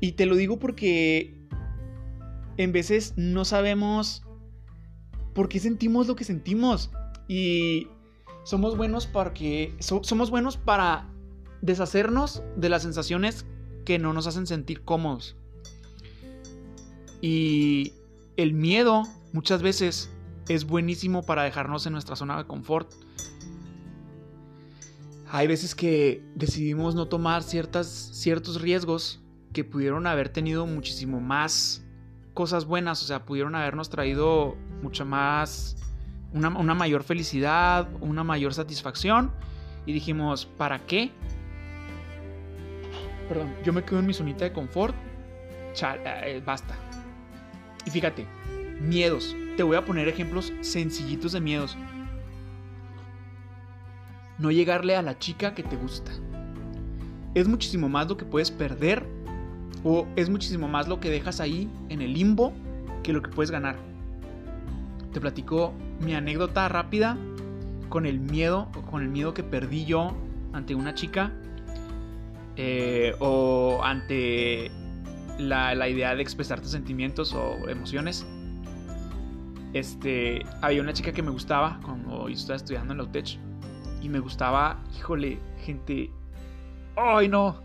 Y 0.00 0.12
te 0.12 0.26
lo 0.26 0.36
digo 0.36 0.58
porque 0.58 1.34
en 2.56 2.72
veces 2.72 3.14
no 3.16 3.44
sabemos 3.44 4.22
por 5.34 5.48
qué 5.48 5.58
sentimos 5.58 6.06
lo 6.06 6.16
que 6.16 6.24
sentimos. 6.24 6.90
Y 7.28 7.88
somos 8.46 8.76
buenos 8.76 9.08
porque 9.08 9.74
somos 9.80 10.30
buenos 10.30 10.56
para 10.56 11.08
deshacernos 11.62 12.44
de 12.56 12.68
las 12.68 12.82
sensaciones 12.82 13.44
que 13.84 13.98
no 13.98 14.12
nos 14.12 14.28
hacen 14.28 14.46
sentir 14.46 14.82
cómodos. 14.84 15.34
Y 17.20 17.92
el 18.36 18.52
miedo 18.52 19.02
muchas 19.32 19.62
veces 19.62 20.10
es 20.48 20.64
buenísimo 20.64 21.24
para 21.24 21.42
dejarnos 21.42 21.86
en 21.86 21.94
nuestra 21.94 22.14
zona 22.14 22.38
de 22.38 22.46
confort. 22.46 22.88
Hay 25.28 25.48
veces 25.48 25.74
que 25.74 26.22
decidimos 26.36 26.94
no 26.94 27.08
tomar 27.08 27.42
ciertas, 27.42 27.88
ciertos 27.88 28.60
riesgos 28.60 29.20
que 29.52 29.64
pudieron 29.64 30.06
haber 30.06 30.28
tenido 30.28 30.66
muchísimo 30.66 31.20
más 31.20 31.84
cosas 32.32 32.64
buenas, 32.64 33.02
o 33.02 33.06
sea, 33.06 33.24
pudieron 33.24 33.56
habernos 33.56 33.90
traído 33.90 34.56
mucha 34.82 35.04
más, 35.04 35.76
una, 36.36 36.74
mayor 36.74 37.02
felicidad, 37.02 37.88
una 38.00 38.24
mayor 38.24 38.54
satisfacción. 38.54 39.32
Y 39.86 39.92
dijimos, 39.92 40.46
¿para 40.46 40.80
qué? 40.80 41.10
Perdón, 43.28 43.54
yo 43.64 43.72
me 43.72 43.82
quedo 43.84 44.00
en 44.00 44.06
mi 44.06 44.14
zonita 44.14 44.44
de 44.44 44.52
confort. 44.52 44.94
Eh, 46.04 46.42
basta. 46.44 46.74
Y 47.84 47.90
fíjate, 47.90 48.26
miedos. 48.80 49.34
Te 49.56 49.62
voy 49.62 49.76
a 49.76 49.84
poner 49.84 50.08
ejemplos 50.08 50.52
sencillitos 50.60 51.32
de 51.32 51.40
miedos. 51.40 51.76
No 54.38 54.50
llegarle 54.50 54.96
a 54.96 55.02
la 55.02 55.18
chica 55.18 55.54
que 55.54 55.62
te 55.62 55.76
gusta. 55.76 56.12
Es 57.34 57.48
muchísimo 57.48 57.88
más 57.88 58.08
lo 58.08 58.16
que 58.16 58.24
puedes 58.24 58.50
perder 58.50 59.06
o 59.84 60.06
es 60.16 60.28
muchísimo 60.28 60.68
más 60.68 60.88
lo 60.88 61.00
que 61.00 61.10
dejas 61.10 61.40
ahí 61.40 61.70
en 61.88 62.02
el 62.02 62.12
limbo 62.12 62.52
que 63.02 63.12
lo 63.12 63.22
que 63.22 63.30
puedes 63.30 63.50
ganar. 63.50 63.76
Te 65.12 65.20
platico 65.20 65.72
mi 66.00 66.14
anécdota 66.14 66.68
rápida 66.68 67.16
con 67.88 68.06
el 68.06 68.20
miedo, 68.20 68.68
con 68.90 69.02
el 69.02 69.08
miedo 69.08 69.34
que 69.34 69.42
perdí 69.42 69.84
yo 69.84 70.16
ante 70.52 70.74
una 70.74 70.94
chica 70.94 71.32
eh, 72.56 73.14
o 73.18 73.80
ante 73.82 74.70
la, 75.38 75.88
idea 75.88 76.14
de 76.14 76.22
expresar 76.22 76.60
tus 76.60 76.70
sentimientos 76.70 77.32
o 77.32 77.68
emociones. 77.68 78.26
Este, 79.72 80.42
había 80.62 80.80
una 80.80 80.92
chica 80.92 81.12
que 81.12 81.22
me 81.22 81.30
gustaba 81.30 81.80
cuando 81.84 82.28
yo 82.28 82.34
estaba 82.34 82.56
estudiando 82.56 82.92
en 82.92 82.98
la 82.98 83.04
UTECH 83.04 83.38
y 84.00 84.08
me 84.08 84.20
gustaba, 84.20 84.82
híjole, 84.96 85.38
gente, 85.64 86.10
ay 86.96 87.28
no, 87.28 87.60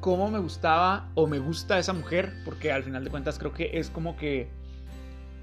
cómo 0.00 0.30
me 0.30 0.38
gustaba 0.38 1.08
o 1.14 1.26
me 1.26 1.38
gusta 1.38 1.78
esa 1.78 1.92
mujer, 1.92 2.32
porque 2.44 2.72
al 2.72 2.82
final 2.82 3.04
de 3.04 3.10
cuentas 3.10 3.38
creo 3.38 3.52
que 3.52 3.78
es 3.78 3.88
como 3.88 4.16
que 4.16 4.50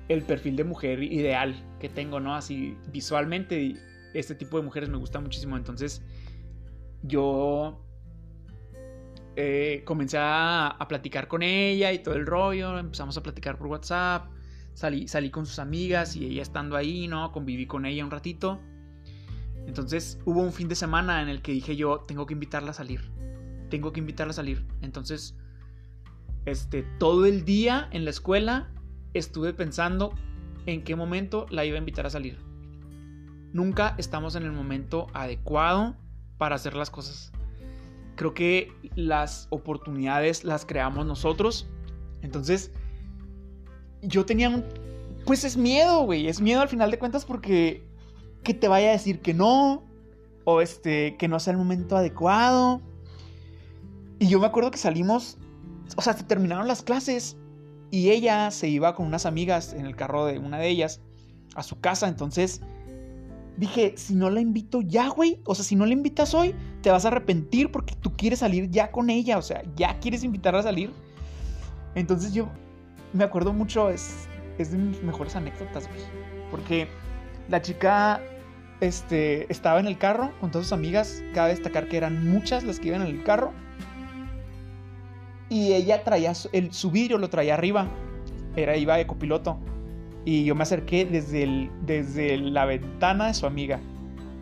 el 0.07 0.23
perfil 0.23 0.55
de 0.55 0.63
mujer 0.63 1.01
ideal 1.01 1.55
que 1.79 1.89
tengo, 1.89 2.19
¿no? 2.19 2.35
Así 2.35 2.77
visualmente 2.91 3.75
este 4.13 4.35
tipo 4.35 4.57
de 4.57 4.63
mujeres 4.63 4.89
me 4.89 4.97
gusta 4.97 5.19
muchísimo, 5.19 5.57
entonces 5.57 6.01
yo 7.03 7.83
eh, 9.35 9.83
comencé 9.85 10.17
a, 10.19 10.77
platicar 10.87 11.27
con 11.27 11.43
ella 11.43 11.91
y 11.91 11.99
todo 11.99 12.15
el 12.15 12.25
rollo, 12.25 12.77
empezamos 12.77 13.17
a 13.17 13.23
platicar 13.23 13.57
por 13.57 13.67
WhatsApp, 13.67 14.31
salí, 14.73 15.07
salí 15.07 15.29
con 15.29 15.45
sus 15.45 15.59
amigas 15.59 16.15
y 16.15 16.25
ella 16.25 16.41
estando 16.41 16.75
ahí, 16.75 17.07
¿no? 17.07 17.31
Conviví 17.31 17.65
con 17.65 17.85
ella 17.85 18.03
un 18.05 18.11
ratito. 18.11 18.61
Entonces 19.67 20.19
hubo 20.25 20.41
un 20.41 20.53
fin 20.53 20.67
de 20.67 20.75
semana 20.75 21.21
en 21.21 21.29
el 21.29 21.41
que 21.41 21.51
dije 21.51 21.75
yo, 21.75 22.01
tengo 22.01 22.25
que 22.25 22.33
invitarla 22.33 22.71
a 22.71 22.73
salir 22.73 23.01
tengo 23.69 23.91
que 23.91 23.99
invitarla 23.99 24.31
a 24.31 24.35
salir. 24.35 24.65
Entonces, 24.81 25.35
este, 26.45 26.83
todo 26.99 27.25
el 27.25 27.45
día 27.45 27.89
en 27.91 28.05
la 28.05 28.11
escuela 28.11 28.71
estuve 29.15 29.53
pensando 29.53 30.13
en 30.65 30.83
qué 30.83 30.95
momento 30.95 31.45
la 31.49 31.65
iba 31.65 31.75
a 31.75 31.79
invitar 31.79 32.05
a 32.05 32.09
salir. 32.09 32.39
Nunca 33.53 33.95
estamos 33.97 34.35
en 34.35 34.43
el 34.43 34.51
momento 34.51 35.07
adecuado 35.13 35.95
para 36.37 36.55
hacer 36.55 36.75
las 36.75 36.89
cosas. 36.89 37.31
Creo 38.15 38.33
que 38.33 38.71
las 38.95 39.47
oportunidades 39.49 40.43
las 40.43 40.65
creamos 40.65 41.05
nosotros. 41.05 41.67
Entonces, 42.21 42.71
yo 44.01 44.25
tenía 44.25 44.49
un... 44.49 44.63
Pues 45.25 45.43
es 45.43 45.57
miedo, 45.57 46.03
güey. 46.03 46.27
Es 46.27 46.41
miedo 46.41 46.61
al 46.61 46.69
final 46.69 46.91
de 46.91 46.99
cuentas 46.99 47.25
porque 47.25 47.87
que 48.43 48.53
te 48.53 48.67
vaya 48.67 48.89
a 48.89 48.91
decir 48.91 49.21
que 49.21 49.33
no. 49.33 49.83
O 50.43 50.61
este, 50.61 51.15
que 51.17 51.27
no 51.27 51.39
sea 51.39 51.51
el 51.51 51.57
momento 51.57 51.97
adecuado. 51.97 52.81
Y 54.19 54.27
yo 54.27 54.39
me 54.39 54.45
acuerdo 54.45 54.71
que 54.71 54.77
salimos, 54.77 55.37
o 55.97 56.01
sea, 56.01 56.13
se 56.13 56.23
terminaron 56.23 56.67
las 56.67 56.81
clases 56.81 57.37
y 57.91 58.09
ella 58.11 58.51
se 58.51 58.67
iba 58.67 58.95
con 58.95 59.05
unas 59.07 59.25
amigas 59.25 59.73
en 59.73 59.85
el 59.85 59.95
carro 59.95 60.25
de 60.25 60.39
una 60.39 60.57
de 60.57 60.67
ellas 60.67 61.01
a 61.55 61.63
su 61.63 61.79
casa, 61.79 62.07
entonces 62.07 62.61
dije, 63.57 63.93
si 63.97 64.15
no 64.15 64.29
la 64.29 64.41
invito 64.41 64.81
ya, 64.81 65.07
güey, 65.07 65.39
o 65.45 65.55
sea, 65.55 65.63
si 65.63 65.75
no 65.75 65.85
la 65.85 65.93
invitas 65.93 66.33
hoy, 66.33 66.53
te 66.81 66.91
vas 66.91 67.05
a 67.05 67.07
arrepentir 67.09 67.71
porque 67.71 67.95
tú 67.95 68.13
quieres 68.15 68.39
salir 68.39 68.69
ya 68.69 68.91
con 68.91 69.09
ella, 69.09 69.37
o 69.37 69.41
sea, 69.41 69.63
ya 69.75 69.99
quieres 69.99 70.23
invitarla 70.23 70.59
a 70.59 70.63
salir. 70.63 70.91
Entonces 71.95 72.33
yo 72.33 72.49
me 73.13 73.23
acuerdo 73.23 73.53
mucho, 73.53 73.89
es, 73.89 74.27
es 74.57 74.71
de 74.71 74.77
mis 74.77 75.01
mejores 75.01 75.35
anécdotas, 75.35 75.87
güey, 75.87 76.01
porque 76.51 76.87
la 77.47 77.61
chica 77.61 78.21
este, 78.81 79.51
estaba 79.51 79.79
en 79.79 79.87
el 79.87 79.97
carro 79.97 80.31
con 80.39 80.51
todas 80.51 80.67
sus 80.67 80.73
amigas, 80.73 81.23
cabe 81.33 81.51
destacar 81.51 81.87
que 81.87 81.97
eran 81.97 82.27
muchas 82.27 82.63
las 82.63 82.79
que 82.79 82.89
iban 82.89 83.01
en 83.01 83.07
el 83.07 83.23
carro. 83.23 83.53
Y 85.55 85.71
ella 85.71 86.03
traía 86.03 86.33
el, 86.51 86.73
su 86.73 86.91
vidrio, 86.91 87.17
lo 87.17 87.29
traía 87.29 87.53
arriba. 87.53 87.87
Era, 88.57 88.75
iba 88.75 88.97
de 88.97 89.07
copiloto. 89.07 89.57
Y 90.25 90.43
yo 90.43 90.53
me 90.53 90.63
acerqué 90.63 91.05
desde, 91.05 91.71
desde 91.85 92.37
la 92.37 92.65
ventana 92.65 93.27
de 93.27 93.33
su 93.33 93.45
amiga. 93.45 93.79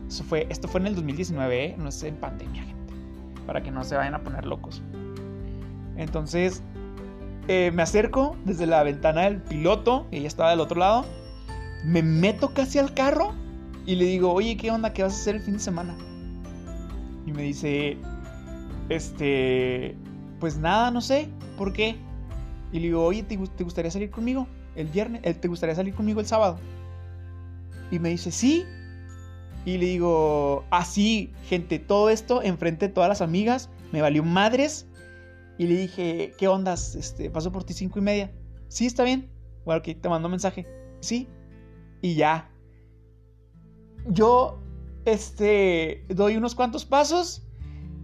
Eso 0.07 0.23
fue, 0.23 0.47
esto 0.49 0.67
fue 0.67 0.81
en 0.81 0.87
el 0.87 0.95
2019, 0.95 1.65
¿eh? 1.65 1.75
no 1.77 1.89
es 1.89 2.01
en 2.01 2.15
pandemia, 2.15 2.63
gente. 2.63 2.93
Para 3.45 3.61
que 3.61 3.69
no 3.69 3.83
se 3.83 3.95
vayan 3.95 4.15
a 4.15 4.23
poner 4.23 4.47
locos. 4.47 4.81
Entonces, 5.97 6.63
eh, 7.47 7.69
me 7.71 7.83
acerco 7.83 8.35
desde 8.43 8.65
la 8.65 8.81
ventana 8.81 9.21
del 9.21 9.39
piloto. 9.39 10.07
Ella 10.09 10.27
estaba 10.27 10.49
del 10.49 10.61
otro 10.61 10.79
lado. 10.79 11.05
Me 11.85 12.01
meto 12.01 12.55
casi 12.55 12.79
al 12.79 12.95
carro 12.95 13.33
y 13.85 13.97
le 13.97 14.05
digo, 14.05 14.33
oye, 14.33 14.57
¿qué 14.57 14.71
onda? 14.71 14.93
¿Qué 14.93 15.03
vas 15.03 15.13
a 15.13 15.17
hacer 15.17 15.35
el 15.35 15.41
fin 15.43 15.53
de 15.53 15.59
semana? 15.59 15.95
Y 17.27 17.33
me 17.33 17.43
dice, 17.43 17.99
este, 18.89 19.95
pues 20.43 20.57
nada, 20.57 20.91
no 20.91 20.99
sé, 20.99 21.29
¿por 21.57 21.71
qué? 21.71 21.95
Y 22.73 22.79
le 22.79 22.87
digo, 22.87 23.01
oye, 23.01 23.23
¿te, 23.23 23.37
gustaría 23.37 23.89
salir 23.89 24.11
conmigo 24.11 24.45
el 24.75 24.87
viernes? 24.87 25.21
Eh, 25.23 25.33
¿Te 25.33 25.47
gustaría 25.47 25.73
salir 25.73 25.95
conmigo 25.95 26.19
el 26.19 26.25
sábado? 26.25 26.59
Y 27.91 27.99
me 27.99 28.09
dice, 28.09 28.29
sí. 28.29 28.65
Y 29.63 29.77
le 29.77 29.85
digo, 29.85 30.65
así, 30.69 31.31
ah, 31.33 31.39
gente, 31.47 31.79
todo 31.79 32.09
esto 32.09 32.43
enfrente 32.43 32.89
de 32.89 32.93
todas 32.93 33.07
las 33.07 33.21
amigas, 33.21 33.69
me 33.93 34.01
valió 34.01 34.21
madres. 34.21 34.85
Y 35.57 35.67
le 35.67 35.77
dije, 35.77 36.33
¿qué 36.37 36.49
ondas? 36.49 36.95
Este, 36.95 37.29
paso 37.29 37.49
por 37.53 37.63
ti 37.63 37.73
cinco 37.73 37.99
y 37.99 38.01
media. 38.01 38.29
Sí, 38.67 38.85
está 38.85 39.05
bien. 39.05 39.31
Bueno, 39.63 39.79
ok, 39.79 39.97
te 40.01 40.09
mando 40.09 40.27
mensaje. 40.27 40.67
Sí. 40.99 41.29
Y 42.01 42.15
ya. 42.15 42.51
Yo, 44.07 44.59
este, 45.05 46.03
doy 46.09 46.35
unos 46.35 46.53
cuantos 46.53 46.83
pasos. 46.83 47.47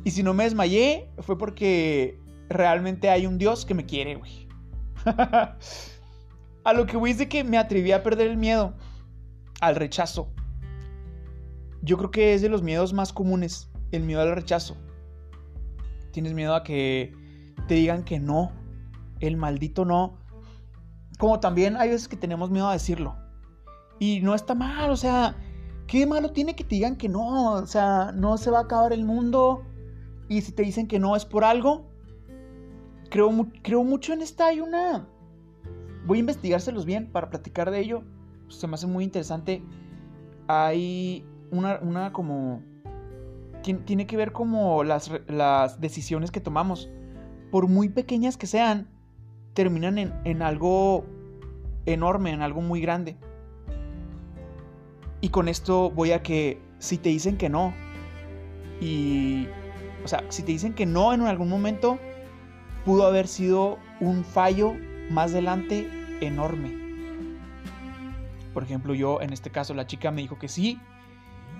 Y 0.05 0.11
si 0.11 0.23
no 0.23 0.33
me 0.33 0.45
desmayé, 0.45 1.09
fue 1.17 1.37
porque 1.37 2.17
realmente 2.49 3.09
hay 3.09 3.25
un 3.25 3.37
Dios 3.37 3.65
que 3.65 3.73
me 3.73 3.85
quiere, 3.85 4.15
güey. 4.15 4.47
a 5.05 6.73
lo 6.73 6.85
que 6.85 6.97
voy 6.97 7.11
es 7.11 7.17
de 7.19 7.29
que 7.29 7.43
me 7.43 7.57
atreví 7.57 7.91
a 7.91 8.03
perder 8.03 8.27
el 8.27 8.37
miedo 8.37 8.73
al 9.61 9.75
rechazo. 9.75 10.29
Yo 11.81 11.97
creo 11.97 12.11
que 12.11 12.33
es 12.33 12.41
de 12.41 12.49
los 12.49 12.61
miedos 12.61 12.91
más 12.91 13.13
comunes, 13.13 13.69
el 13.91 14.03
miedo 14.03 14.21
al 14.21 14.35
rechazo. 14.35 14.75
Tienes 16.11 16.33
miedo 16.33 16.55
a 16.55 16.63
que 16.63 17.13
te 17.67 17.75
digan 17.75 18.03
que 18.03 18.19
no, 18.19 18.51
el 19.19 19.37
maldito 19.37 19.85
no. 19.85 20.17
Como 21.17 21.39
también 21.39 21.77
hay 21.77 21.89
veces 21.89 22.07
que 22.07 22.17
tenemos 22.17 22.49
miedo 22.49 22.67
a 22.67 22.73
decirlo. 22.73 23.15
Y 23.99 24.21
no 24.21 24.33
está 24.33 24.55
mal, 24.55 24.89
o 24.89 24.97
sea, 24.97 25.35
¿qué 25.87 26.05
malo 26.05 26.31
tiene 26.31 26.55
que 26.55 26.63
te 26.63 26.75
digan 26.75 26.95
que 26.95 27.09
no? 27.09 27.53
O 27.53 27.65
sea, 27.67 28.11
no 28.13 28.37
se 28.37 28.49
va 28.49 28.59
a 28.59 28.63
acabar 28.63 28.91
el 28.91 29.05
mundo. 29.05 29.63
Y 30.29 30.41
si 30.41 30.51
te 30.51 30.63
dicen 30.63 30.87
que 30.87 30.99
no 30.99 31.15
es 31.15 31.25
por 31.25 31.43
algo, 31.43 31.88
creo, 33.09 33.47
creo 33.61 33.83
mucho 33.83 34.13
en 34.13 34.21
esta. 34.21 34.47
Hay 34.47 34.59
una. 34.59 35.07
Voy 36.05 36.17
a 36.17 36.21
investigárselos 36.21 36.85
bien 36.85 37.11
para 37.11 37.29
platicar 37.29 37.71
de 37.71 37.79
ello. 37.79 38.03
Se 38.47 38.67
me 38.67 38.75
hace 38.75 38.87
muy 38.87 39.03
interesante. 39.03 39.63
Hay 40.47 41.25
una, 41.51 41.79
una 41.81 42.13
como. 42.13 42.63
Tiene 43.61 44.07
que 44.07 44.17
ver 44.17 44.31
como 44.31 44.83
las, 44.83 45.11
las 45.27 45.81
decisiones 45.81 46.31
que 46.31 46.39
tomamos. 46.39 46.89
Por 47.51 47.67
muy 47.67 47.89
pequeñas 47.89 48.37
que 48.37 48.47
sean, 48.47 48.87
terminan 49.53 49.97
en, 49.97 50.13
en 50.23 50.41
algo 50.41 51.05
enorme, 51.85 52.31
en 52.31 52.41
algo 52.41 52.61
muy 52.61 52.79
grande. 52.79 53.17
Y 55.21 55.29
con 55.29 55.49
esto 55.49 55.91
voy 55.91 56.11
a 56.11 56.23
que 56.23 56.61
si 56.79 56.97
te 56.97 57.09
dicen 57.09 57.37
que 57.37 57.49
no, 57.49 57.73
y, 58.79 59.47
o 60.03 60.07
sea, 60.07 60.23
si 60.29 60.43
te 60.43 60.51
dicen 60.51 60.73
que 60.73 60.85
no 60.85 61.13
en 61.13 61.21
algún 61.21 61.49
momento, 61.49 61.99
pudo 62.89 63.05
haber 63.05 63.27
sido 63.27 63.77
un 63.99 64.23
fallo 64.23 64.73
más 65.11 65.29
adelante 65.29 65.87
enorme. 66.21 66.73
Por 68.51 68.63
ejemplo, 68.63 68.95
yo 68.95 69.21
en 69.21 69.31
este 69.31 69.51
caso 69.51 69.75
la 69.75 69.85
chica 69.85 70.09
me 70.09 70.23
dijo 70.23 70.39
que 70.39 70.47
sí 70.47 70.79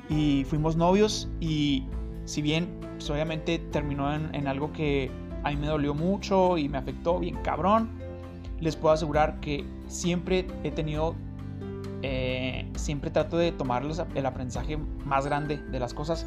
y 0.09 0.43
fuimos 0.45 0.75
novios 0.75 1.29
y 1.39 1.85
si 2.25 2.41
bien 2.41 2.79
pues, 2.97 3.07
obviamente 3.11 3.59
terminó 3.59 4.11
en, 4.11 4.47
algo 4.47 4.73
que 4.73 5.11
a 5.43 5.51
mí 5.51 5.57
me 5.57 5.67
dolió 5.67 5.93
mucho 5.93 6.57
y 6.57 6.67
me 6.67 6.79
afectó 6.79 7.19
bien 7.19 7.35
cabrón, 7.43 7.91
les 8.59 8.75
puedo 8.75 8.95
asegurar 8.95 9.39
que 9.39 9.63
siempre 9.87 10.47
he 10.63 10.71
tenido, 10.71 11.13
eh, 12.01 12.67
siempre 12.75 13.11
trato 13.11 13.37
de 13.37 13.51
tomarles 13.51 14.01
el 14.15 14.25
aprendizaje 14.25 14.77
más 15.05 15.27
grande 15.27 15.57
de 15.57 15.79
las 15.79 15.93
cosas 15.93 16.25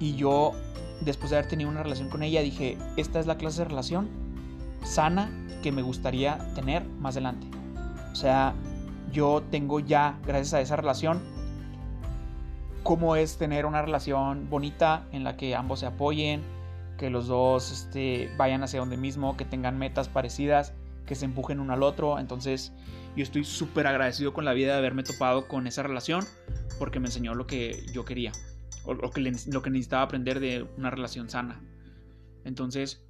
y 0.00 0.16
yo 0.16 0.54
después 1.02 1.30
de 1.30 1.36
haber 1.36 1.48
tenido 1.48 1.70
una 1.70 1.84
relación 1.84 2.08
con 2.08 2.24
ella, 2.24 2.40
dije, 2.40 2.76
esta 2.96 3.20
es 3.20 3.28
la 3.28 3.36
clase 3.36 3.62
de 3.62 3.68
relación 3.68 4.23
sana 4.84 5.30
que 5.62 5.72
me 5.72 5.82
gustaría 5.82 6.38
tener 6.54 6.84
más 6.84 7.16
adelante. 7.16 7.46
O 8.12 8.14
sea, 8.14 8.54
yo 9.12 9.42
tengo 9.50 9.80
ya, 9.80 10.18
gracias 10.26 10.54
a 10.54 10.60
esa 10.60 10.76
relación, 10.76 11.20
cómo 12.82 13.16
es 13.16 13.38
tener 13.38 13.66
una 13.66 13.82
relación 13.82 14.48
bonita 14.50 15.06
en 15.10 15.24
la 15.24 15.36
que 15.36 15.56
ambos 15.56 15.80
se 15.80 15.86
apoyen, 15.86 16.42
que 16.98 17.10
los 17.10 17.26
dos 17.26 17.72
este, 17.72 18.30
vayan 18.36 18.62
hacia 18.62 18.80
donde 18.80 18.96
mismo, 18.96 19.36
que 19.36 19.44
tengan 19.44 19.78
metas 19.78 20.08
parecidas, 20.08 20.74
que 21.06 21.14
se 21.14 21.24
empujen 21.24 21.60
uno 21.60 21.72
al 21.72 21.82
otro. 21.82 22.18
Entonces, 22.18 22.72
yo 23.16 23.22
estoy 23.22 23.44
súper 23.44 23.86
agradecido 23.86 24.32
con 24.32 24.44
la 24.44 24.52
vida 24.52 24.72
de 24.72 24.78
haberme 24.78 25.02
topado 25.02 25.48
con 25.48 25.66
esa 25.66 25.82
relación 25.82 26.24
porque 26.78 27.00
me 27.00 27.06
enseñó 27.06 27.34
lo 27.34 27.46
que 27.46 27.84
yo 27.92 28.04
quería 28.04 28.32
o 28.84 28.94
lo 28.94 29.10
que, 29.10 29.32
lo 29.50 29.62
que 29.62 29.70
necesitaba 29.70 30.02
aprender 30.02 30.40
de 30.40 30.66
una 30.76 30.90
relación 30.90 31.30
sana. 31.30 31.62
Entonces, 32.44 33.03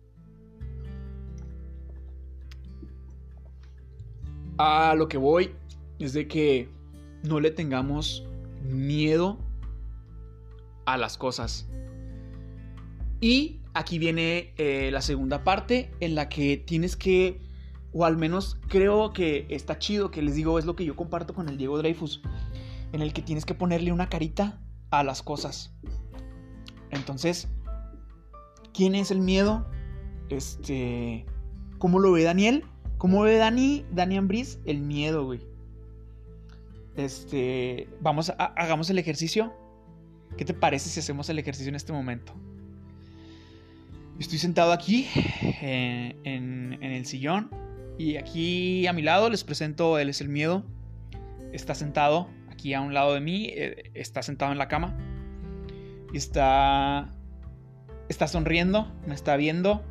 a 4.59 4.95
lo 4.95 5.09
que 5.09 5.17
voy 5.17 5.53
es 5.99 6.13
de 6.13 6.29
que 6.29 6.69
no 7.23 7.41
le 7.41 7.51
tengamos 7.51 8.25
miedo 8.63 9.39
a 10.87 10.97
las 10.97 11.17
cosas. 11.17 11.69
Y 13.21 13.61
aquí 13.73 13.99
viene 13.99 14.53
eh, 14.57 14.91
la 14.93 15.01
segunda 15.01 15.45
parte 15.45 15.91
en 16.01 16.15
la 16.15 16.29
que 16.29 16.57
tienes 16.57 16.97
que, 16.97 17.41
o 17.93 18.05
al 18.05 18.17
menos 18.17 18.59
creo 18.69 19.13
que 19.13 19.47
está 19.49 19.79
chido, 19.79 20.11
que 20.11 20.23
les 20.23 20.35
digo, 20.35 20.59
es 20.59 20.67
lo 20.67 20.77
que 20.77 20.85
yo 20.85 20.97
comparto 20.97 21.35
con 21.35 21.49
el 21.49 21.57
Diego 21.57 21.79
Dreyfus, 21.79 22.23
en 22.93 23.03
el 23.03 23.13
que 23.13 23.23
tienes 23.23 23.45
que 23.45 23.55
ponerle 23.55 23.93
una 23.93 24.09
carita 24.09 24.61
a 24.91 25.03
las 25.03 25.23
cosas. 25.23 25.75
Entonces, 26.91 27.49
¿quién 28.73 28.95
es 28.95 29.11
el 29.11 29.21
miedo? 29.21 29.67
Este, 30.29 31.27
¿cómo 31.79 31.99
lo 31.99 32.13
ve 32.13 32.23
Daniel? 32.23 32.65
¿Cómo 33.05 33.21
ve 33.21 33.37
Dani, 33.37 33.85
Dani 33.91 34.17
Ambris? 34.17 34.59
El 34.65 34.81
miedo, 34.81 35.27
güey. 35.27 35.41
Este, 36.97 37.87
vamos, 38.01 38.31
a, 38.31 38.33
hagamos 38.33 38.89
el 38.89 38.99
ejercicio. 38.99 39.53
¿Qué 40.39 40.47
te 40.47 40.55
parece 40.55 40.89
si 40.89 41.01
hacemos 41.01 41.29
el 41.29 41.39
ejercicio 41.39 41.69
en 41.69 41.75
este 41.75 41.93
momento? 41.93 42.33
Estoy 44.19 44.39
sentado 44.39 44.73
aquí 44.73 45.07
eh, 45.61 46.17
en, 46.25 46.79
en, 46.81 46.93
el 46.93 47.05
sillón 47.05 47.51
y 47.99 48.17
aquí 48.17 48.87
a 48.87 48.95
mi 48.95 49.03
lado 49.03 49.29
les 49.29 49.45
presento, 49.45 49.99
él 49.99 50.09
es 50.09 50.23
el 50.23 50.31
miedo. 50.31 50.65
Está 51.53 51.75
sentado 51.75 52.31
aquí 52.49 52.73
a 52.73 52.81
un 52.81 52.95
lado 52.95 53.13
de 53.13 53.21
mí, 53.21 53.51
eh, 53.53 53.91
está 53.93 54.23
sentado 54.23 54.51
en 54.51 54.57
la 54.57 54.69
cama 54.69 54.97
está 56.15 57.11
está 58.09 58.29
sonriendo, 58.29 58.91
me 59.07 59.15
está 59.15 59.37
viendo 59.37 59.85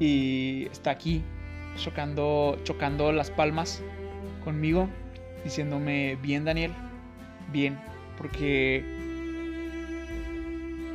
y 0.00 0.66
está 0.72 0.90
aquí 0.90 1.22
chocando 1.78 2.58
chocando 2.64 3.12
las 3.12 3.30
palmas 3.30 3.82
conmigo 4.44 4.88
diciéndome 5.44 6.16
bien 6.16 6.44
Daniel, 6.44 6.72
bien, 7.52 7.78
porque 8.16 8.84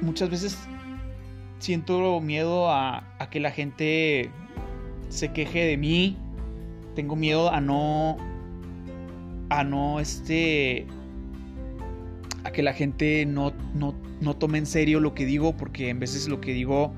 muchas 0.02 0.30
veces 0.30 0.58
siento 1.60 2.20
miedo 2.22 2.70
a, 2.70 3.04
a 3.20 3.30
que 3.30 3.40
la 3.40 3.52
gente 3.52 4.30
se 5.10 5.32
queje 5.32 5.66
de 5.66 5.78
mí, 5.78 6.18
tengo 6.96 7.16
miedo 7.16 7.52
a 7.52 7.62
no 7.62 8.18
a 9.50 9.64
no 9.64 10.00
este 10.00 10.86
a 12.44 12.52
que 12.52 12.62
la 12.62 12.74
gente 12.74 13.26
no, 13.26 13.54
no, 13.74 13.96
no 14.20 14.36
tome 14.36 14.58
en 14.58 14.66
serio 14.66 15.00
lo 15.00 15.14
que 15.14 15.26
digo, 15.26 15.56
porque 15.56 15.90
en 15.90 16.00
veces 16.00 16.28
lo 16.28 16.42
que 16.42 16.52
digo, 16.52 16.94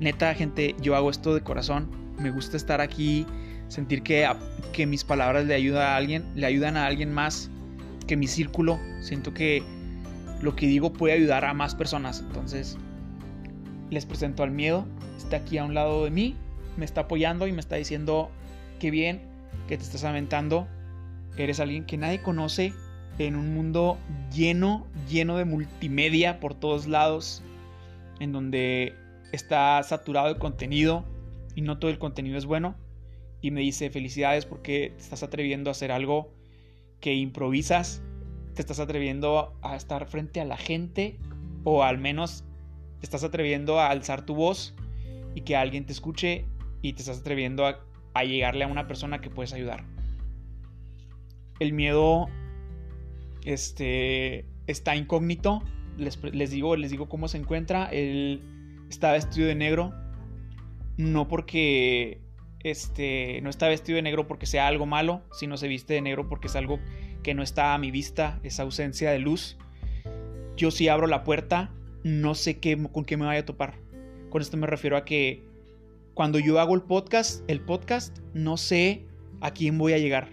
neta, 0.00 0.34
gente, 0.34 0.74
yo 0.80 0.96
hago 0.96 1.10
esto 1.10 1.32
de 1.32 1.42
corazón, 1.42 1.88
me 2.20 2.30
gusta 2.30 2.56
estar 2.56 2.80
aquí, 2.80 3.26
sentir 3.68 4.02
que, 4.02 4.28
que 4.72 4.86
mis 4.86 5.04
palabras 5.04 5.46
le 5.46 5.54
ayudan 5.54 5.82
a 5.82 5.96
alguien, 5.96 6.24
le 6.34 6.46
ayudan 6.46 6.76
a 6.76 6.86
alguien 6.86 7.12
más 7.12 7.50
que 8.06 8.16
mi 8.16 8.26
círculo, 8.26 8.78
siento 9.00 9.32
que 9.32 9.62
lo 10.40 10.56
que 10.56 10.66
digo 10.66 10.92
puede 10.92 11.14
ayudar 11.14 11.44
a 11.44 11.54
más 11.54 11.74
personas. 11.74 12.20
Entonces, 12.20 12.78
les 13.90 14.06
presento 14.06 14.42
al 14.42 14.50
miedo. 14.50 14.86
Está 15.16 15.38
aquí 15.38 15.58
a 15.58 15.64
un 15.64 15.74
lado 15.74 16.04
de 16.04 16.10
mí, 16.10 16.36
me 16.76 16.84
está 16.84 17.02
apoyando 17.02 17.46
y 17.46 17.52
me 17.52 17.60
está 17.60 17.76
diciendo 17.76 18.30
que 18.78 18.90
bien, 18.90 19.20
que 19.68 19.76
te 19.76 19.82
estás 19.82 20.04
aventando. 20.04 20.66
Eres 21.36 21.60
alguien 21.60 21.84
que 21.84 21.96
nadie 21.96 22.22
conoce 22.22 22.72
en 23.18 23.36
un 23.36 23.54
mundo 23.54 23.98
lleno, 24.34 24.86
lleno 25.08 25.36
de 25.36 25.44
multimedia 25.44 26.40
por 26.40 26.54
todos 26.54 26.86
lados, 26.86 27.42
en 28.18 28.32
donde 28.32 28.94
está 29.32 29.82
saturado 29.82 30.28
de 30.28 30.38
contenido 30.38 31.04
y 31.54 31.62
no 31.62 31.78
todo 31.78 31.90
el 31.90 31.98
contenido 31.98 32.38
es 32.38 32.46
bueno. 32.46 32.76
Y 33.40 33.50
me 33.50 33.60
dice 33.60 33.90
felicidades 33.90 34.44
porque 34.46 34.92
te 34.96 35.02
estás 35.02 35.22
atreviendo 35.22 35.70
a 35.70 35.72
hacer 35.72 35.92
algo 35.92 36.32
que 37.00 37.14
improvisas, 37.14 38.02
te 38.54 38.60
estás 38.60 38.80
atreviendo 38.80 39.56
a 39.62 39.76
estar 39.76 40.06
frente 40.06 40.40
a 40.40 40.44
la 40.44 40.56
gente 40.56 41.18
o 41.64 41.82
al 41.82 41.98
menos 41.98 42.44
te 43.00 43.06
estás 43.06 43.24
atreviendo 43.24 43.80
a 43.80 43.88
alzar 43.88 44.26
tu 44.26 44.34
voz 44.34 44.74
y 45.34 45.40
que 45.40 45.56
alguien 45.56 45.86
te 45.86 45.92
escuche 45.92 46.44
y 46.82 46.92
te 46.92 47.00
estás 47.00 47.20
atreviendo 47.20 47.66
a, 47.66 48.24
llegarle 48.24 48.64
a 48.64 48.66
una 48.66 48.86
persona 48.86 49.20
que 49.20 49.30
puedes 49.30 49.52
ayudar. 49.52 49.84
El 51.58 51.72
miedo 51.72 52.28
este, 53.44 54.44
está 54.66 54.96
incógnito. 54.96 55.62
Les, 55.96 56.22
les, 56.22 56.50
digo, 56.50 56.76
les 56.76 56.90
digo 56.90 57.08
cómo 57.08 57.28
se 57.28 57.38
encuentra. 57.38 57.86
Él 57.86 58.42
está 58.88 59.12
vestido 59.12 59.46
de 59.46 59.54
negro. 59.54 59.94
No 60.96 61.28
porque 61.28 62.20
este, 62.62 63.40
no 63.42 63.50
está 63.50 63.68
vestido 63.68 63.96
de 63.96 64.02
negro 64.02 64.26
porque 64.26 64.46
sea 64.46 64.66
algo 64.66 64.86
malo, 64.86 65.22
sino 65.32 65.56
se 65.56 65.68
viste 65.68 65.94
de 65.94 66.02
negro 66.02 66.28
porque 66.28 66.48
es 66.48 66.56
algo 66.56 66.78
que 67.22 67.34
no 67.34 67.42
está 67.42 67.74
a 67.74 67.78
mi 67.78 67.90
vista, 67.90 68.40
esa 68.42 68.62
ausencia 68.62 69.10
de 69.10 69.18
luz. 69.18 69.56
Yo 70.56 70.70
si 70.70 70.88
abro 70.88 71.06
la 71.06 71.24
puerta, 71.24 71.72
no 72.04 72.34
sé 72.34 72.58
qué, 72.58 72.76
con 72.92 73.04
qué 73.04 73.16
me 73.16 73.26
vaya 73.26 73.40
a 73.40 73.46
topar. 73.46 73.74
Con 74.28 74.42
esto 74.42 74.56
me 74.56 74.66
refiero 74.66 74.96
a 74.96 75.04
que 75.04 75.42
cuando 76.14 76.38
yo 76.38 76.60
hago 76.60 76.74
el 76.74 76.82
podcast, 76.82 77.42
el 77.48 77.60
podcast, 77.60 78.18
no 78.34 78.56
sé 78.56 79.06
a 79.40 79.52
quién 79.52 79.78
voy 79.78 79.94
a 79.94 79.98
llegar. 79.98 80.28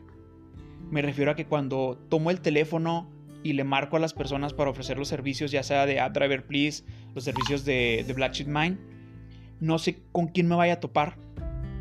Me 0.91 1.01
refiero 1.01 1.31
a 1.31 1.35
que 1.35 1.45
cuando 1.45 1.97
tomo 2.09 2.31
el 2.31 2.41
teléfono 2.41 3.09
y 3.43 3.53
le 3.53 3.63
marco 3.63 3.95
a 3.95 3.99
las 3.99 4.13
personas 4.13 4.53
para 4.53 4.69
ofrecer 4.69 4.97
los 4.97 5.07
servicios, 5.07 5.51
ya 5.51 5.63
sea 5.63 5.85
de 5.85 5.99
AppDriver 5.99 6.45
Please, 6.45 6.83
los 7.15 7.23
servicios 7.23 7.63
de, 7.63 8.03
de 8.05 8.13
Black 8.13 8.33
Sheet 8.33 8.47
Mine, 8.47 8.77
no 9.59 9.77
sé 9.77 10.03
con 10.11 10.27
quién 10.27 10.47
me 10.47 10.55
vaya 10.55 10.73
a 10.73 10.79
topar, 10.79 11.17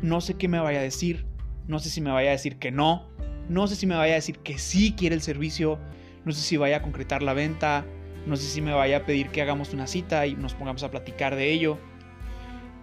no 0.01 0.21
sé 0.21 0.35
qué 0.35 0.47
me 0.47 0.59
vaya 0.59 0.79
a 0.79 0.83
decir, 0.83 1.25
no 1.67 1.79
sé 1.79 1.89
si 1.89 2.01
me 2.01 2.11
vaya 2.11 2.29
a 2.29 2.33
decir 2.33 2.57
que 2.57 2.71
no, 2.71 3.07
no 3.49 3.67
sé 3.67 3.75
si 3.75 3.87
me 3.87 3.95
vaya 3.95 4.13
a 4.13 4.15
decir 4.15 4.39
que 4.39 4.57
sí 4.57 4.93
quiere 4.93 5.15
el 5.15 5.21
servicio, 5.21 5.79
no 6.25 6.31
sé 6.31 6.41
si 6.41 6.57
vaya 6.57 6.77
a 6.77 6.81
concretar 6.81 7.23
la 7.23 7.33
venta, 7.33 7.85
no 8.25 8.35
sé 8.35 8.43
si 8.43 8.61
me 8.61 8.73
vaya 8.73 8.97
a 8.97 9.05
pedir 9.05 9.29
que 9.29 9.41
hagamos 9.41 9.73
una 9.73 9.87
cita 9.87 10.27
y 10.27 10.35
nos 10.35 10.53
pongamos 10.53 10.83
a 10.83 10.91
platicar 10.91 11.35
de 11.35 11.51
ello. 11.51 11.77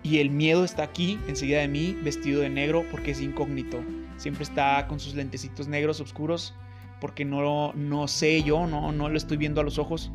Y 0.02 0.18
el 0.18 0.30
miedo 0.30 0.64
está 0.64 0.82
aquí, 0.82 1.18
enseguida 1.28 1.60
de 1.60 1.68
mí, 1.68 1.96
vestido 2.02 2.40
de 2.40 2.50
negro 2.50 2.84
porque 2.90 3.10
es 3.12 3.20
incógnito. 3.20 3.82
Siempre 4.16 4.44
está 4.44 4.86
con 4.86 5.00
sus 5.00 5.14
lentecitos 5.14 5.68
negros 5.68 6.00
oscuros 6.00 6.54
porque 7.00 7.24
no, 7.24 7.72
no 7.74 8.08
sé 8.08 8.42
yo, 8.42 8.66
no, 8.66 8.92
no 8.92 9.08
lo 9.08 9.16
estoy 9.16 9.36
viendo 9.36 9.60
a 9.60 9.64
los 9.64 9.78
ojos. 9.78 10.10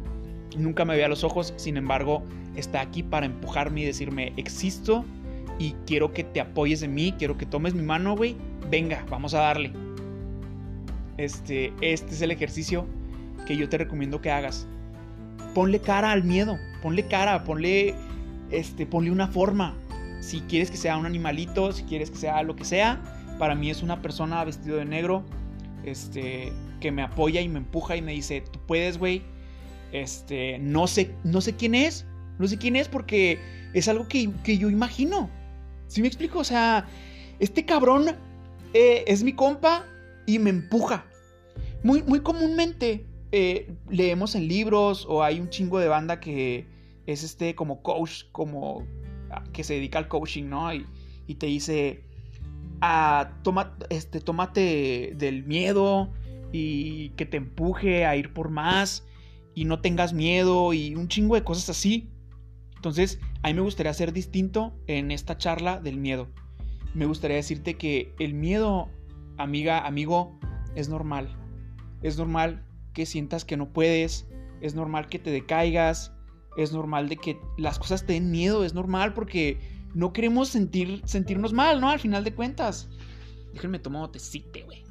Nunca 0.57 0.85
me 0.85 0.95
ve 0.95 1.05
a 1.05 1.07
los 1.07 1.23
ojos, 1.23 1.53
sin 1.57 1.77
embargo, 1.77 2.23
está 2.55 2.81
aquí 2.81 3.03
para 3.03 3.25
empujarme 3.25 3.81
y 3.81 3.85
decirme, 3.85 4.33
existo 4.37 5.05
y 5.59 5.73
quiero 5.85 6.13
que 6.13 6.23
te 6.23 6.41
apoyes 6.41 6.81
en 6.81 6.93
mí, 6.93 7.13
quiero 7.17 7.37
que 7.37 7.45
tomes 7.45 7.73
mi 7.73 7.83
mano, 7.83 8.15
güey. 8.15 8.35
Venga, 8.69 9.05
vamos 9.09 9.33
a 9.33 9.39
darle. 9.39 9.71
Este, 11.17 11.73
este 11.81 12.13
es 12.13 12.21
el 12.21 12.31
ejercicio 12.31 12.85
que 13.45 13.57
yo 13.57 13.67
te 13.67 13.77
recomiendo 13.77 14.21
que 14.21 14.31
hagas 14.31 14.67
ponle 15.53 15.79
cara 15.79 16.11
al 16.11 16.23
miedo, 16.23 16.57
ponle 16.81 17.07
cara, 17.07 17.43
ponle, 17.43 17.95
este, 18.51 18.85
ponle 18.85 19.11
una 19.11 19.27
forma. 19.27 19.75
Si 20.21 20.41
quieres 20.41 20.69
que 20.69 20.77
sea 20.77 20.97
un 20.97 21.05
animalito, 21.05 21.71
si 21.71 21.83
quieres 21.83 22.11
que 22.11 22.17
sea 22.17 22.43
lo 22.43 22.55
que 22.55 22.65
sea, 22.65 23.01
para 23.37 23.55
mí 23.55 23.69
es 23.69 23.83
una 23.83 24.01
persona 24.01 24.43
vestido 24.43 24.77
de 24.77 24.85
negro, 24.85 25.23
este, 25.83 26.51
que 26.79 26.91
me 26.91 27.01
apoya 27.01 27.41
y 27.41 27.49
me 27.49 27.59
empuja 27.59 27.95
y 27.95 28.01
me 28.01 28.11
dice, 28.11 28.41
tú 28.41 28.59
puedes, 28.67 28.97
güey. 28.97 29.21
Este, 29.91 30.59
no 30.59 30.87
sé, 30.87 31.11
no 31.23 31.41
sé 31.41 31.55
quién 31.55 31.75
es, 31.75 32.05
no 32.37 32.47
sé 32.47 32.57
quién 32.57 32.75
es 32.75 32.87
porque 32.87 33.39
es 33.73 33.87
algo 33.87 34.07
que, 34.07 34.57
yo 34.57 34.69
imagino. 34.69 35.29
¿Sí 35.87 36.01
me 36.01 36.07
explico? 36.07 36.39
O 36.39 36.43
sea, 36.43 36.87
este 37.39 37.65
cabrón 37.65 38.15
eh, 38.73 39.03
es 39.07 39.23
mi 39.23 39.33
compa 39.33 39.85
y 40.25 40.39
me 40.39 40.51
empuja. 40.51 41.05
Muy, 41.83 42.03
muy 42.03 42.19
comúnmente 42.19 43.05
eh, 43.31 43.71
leemos 43.89 44.33
en 44.35 44.47
libros 44.47 45.05
o 45.07 45.23
hay 45.23 45.39
un 45.39 45.49
chingo 45.49 45.79
de 45.79 45.87
banda 45.87 46.19
que 46.19 46.65
es 47.05 47.23
este 47.23 47.55
como 47.55 47.81
coach, 47.81 48.23
como 48.31 48.85
ah, 49.29 49.43
que 49.53 49.63
se 49.63 49.75
dedica 49.75 49.99
al 49.99 50.07
coaching, 50.07 50.45
¿no? 50.45 50.73
Y, 50.73 50.85
te 51.35 51.45
dice, 51.45 52.03
ah, 52.81 53.33
toma, 53.43 53.77
este, 53.89 54.19
tómate 54.19 55.13
del 55.15 55.43
miedo 55.43 56.11
y 56.51 57.09
que 57.09 57.27
te 57.27 57.37
empuje 57.37 58.03
a 58.05 58.15
ir 58.15 58.33
por 58.33 58.49
más 58.49 59.05
y 59.55 59.65
no 59.65 59.81
tengas 59.81 60.13
miedo 60.13 60.73
y 60.73 60.95
un 60.95 61.07
chingo 61.07 61.35
de 61.35 61.43
cosas 61.43 61.69
así. 61.69 62.09
Entonces, 62.75 63.19
a 63.43 63.49
mí 63.49 63.53
me 63.53 63.61
gustaría 63.61 63.93
ser 63.93 64.13
distinto 64.13 64.73
en 64.87 65.11
esta 65.11 65.37
charla 65.37 65.79
del 65.79 65.97
miedo. 65.97 66.29
Me 66.93 67.05
gustaría 67.05 67.37
decirte 67.37 67.75
que 67.75 68.13
el 68.19 68.33
miedo, 68.33 68.89
amiga, 69.37 69.85
amigo, 69.85 70.39
es 70.75 70.89
normal. 70.89 71.35
Es 72.01 72.17
normal 72.17 72.65
que 72.93 73.05
sientas 73.05 73.45
que 73.45 73.57
no 73.57 73.71
puedes, 73.71 74.27
es 74.61 74.75
normal 74.75 75.07
que 75.07 75.19
te 75.19 75.31
decaigas, 75.31 76.13
es 76.57 76.73
normal 76.73 77.09
de 77.09 77.17
que 77.17 77.37
las 77.57 77.79
cosas 77.79 78.05
te 78.05 78.13
den 78.13 78.31
miedo, 78.31 78.63
es 78.63 78.73
normal 78.73 79.13
porque 79.13 79.59
no 79.93 80.13
queremos 80.13 80.49
sentir, 80.49 81.01
sentirnos 81.05 81.53
mal, 81.53 81.81
¿no? 81.81 81.89
Al 81.89 81.99
final 81.99 82.23
de 82.23 82.33
cuentas. 82.33 82.89
Déjenme 83.53 83.79
tomar 83.79 84.11
tecite, 84.11 84.63
güey. 84.63 84.88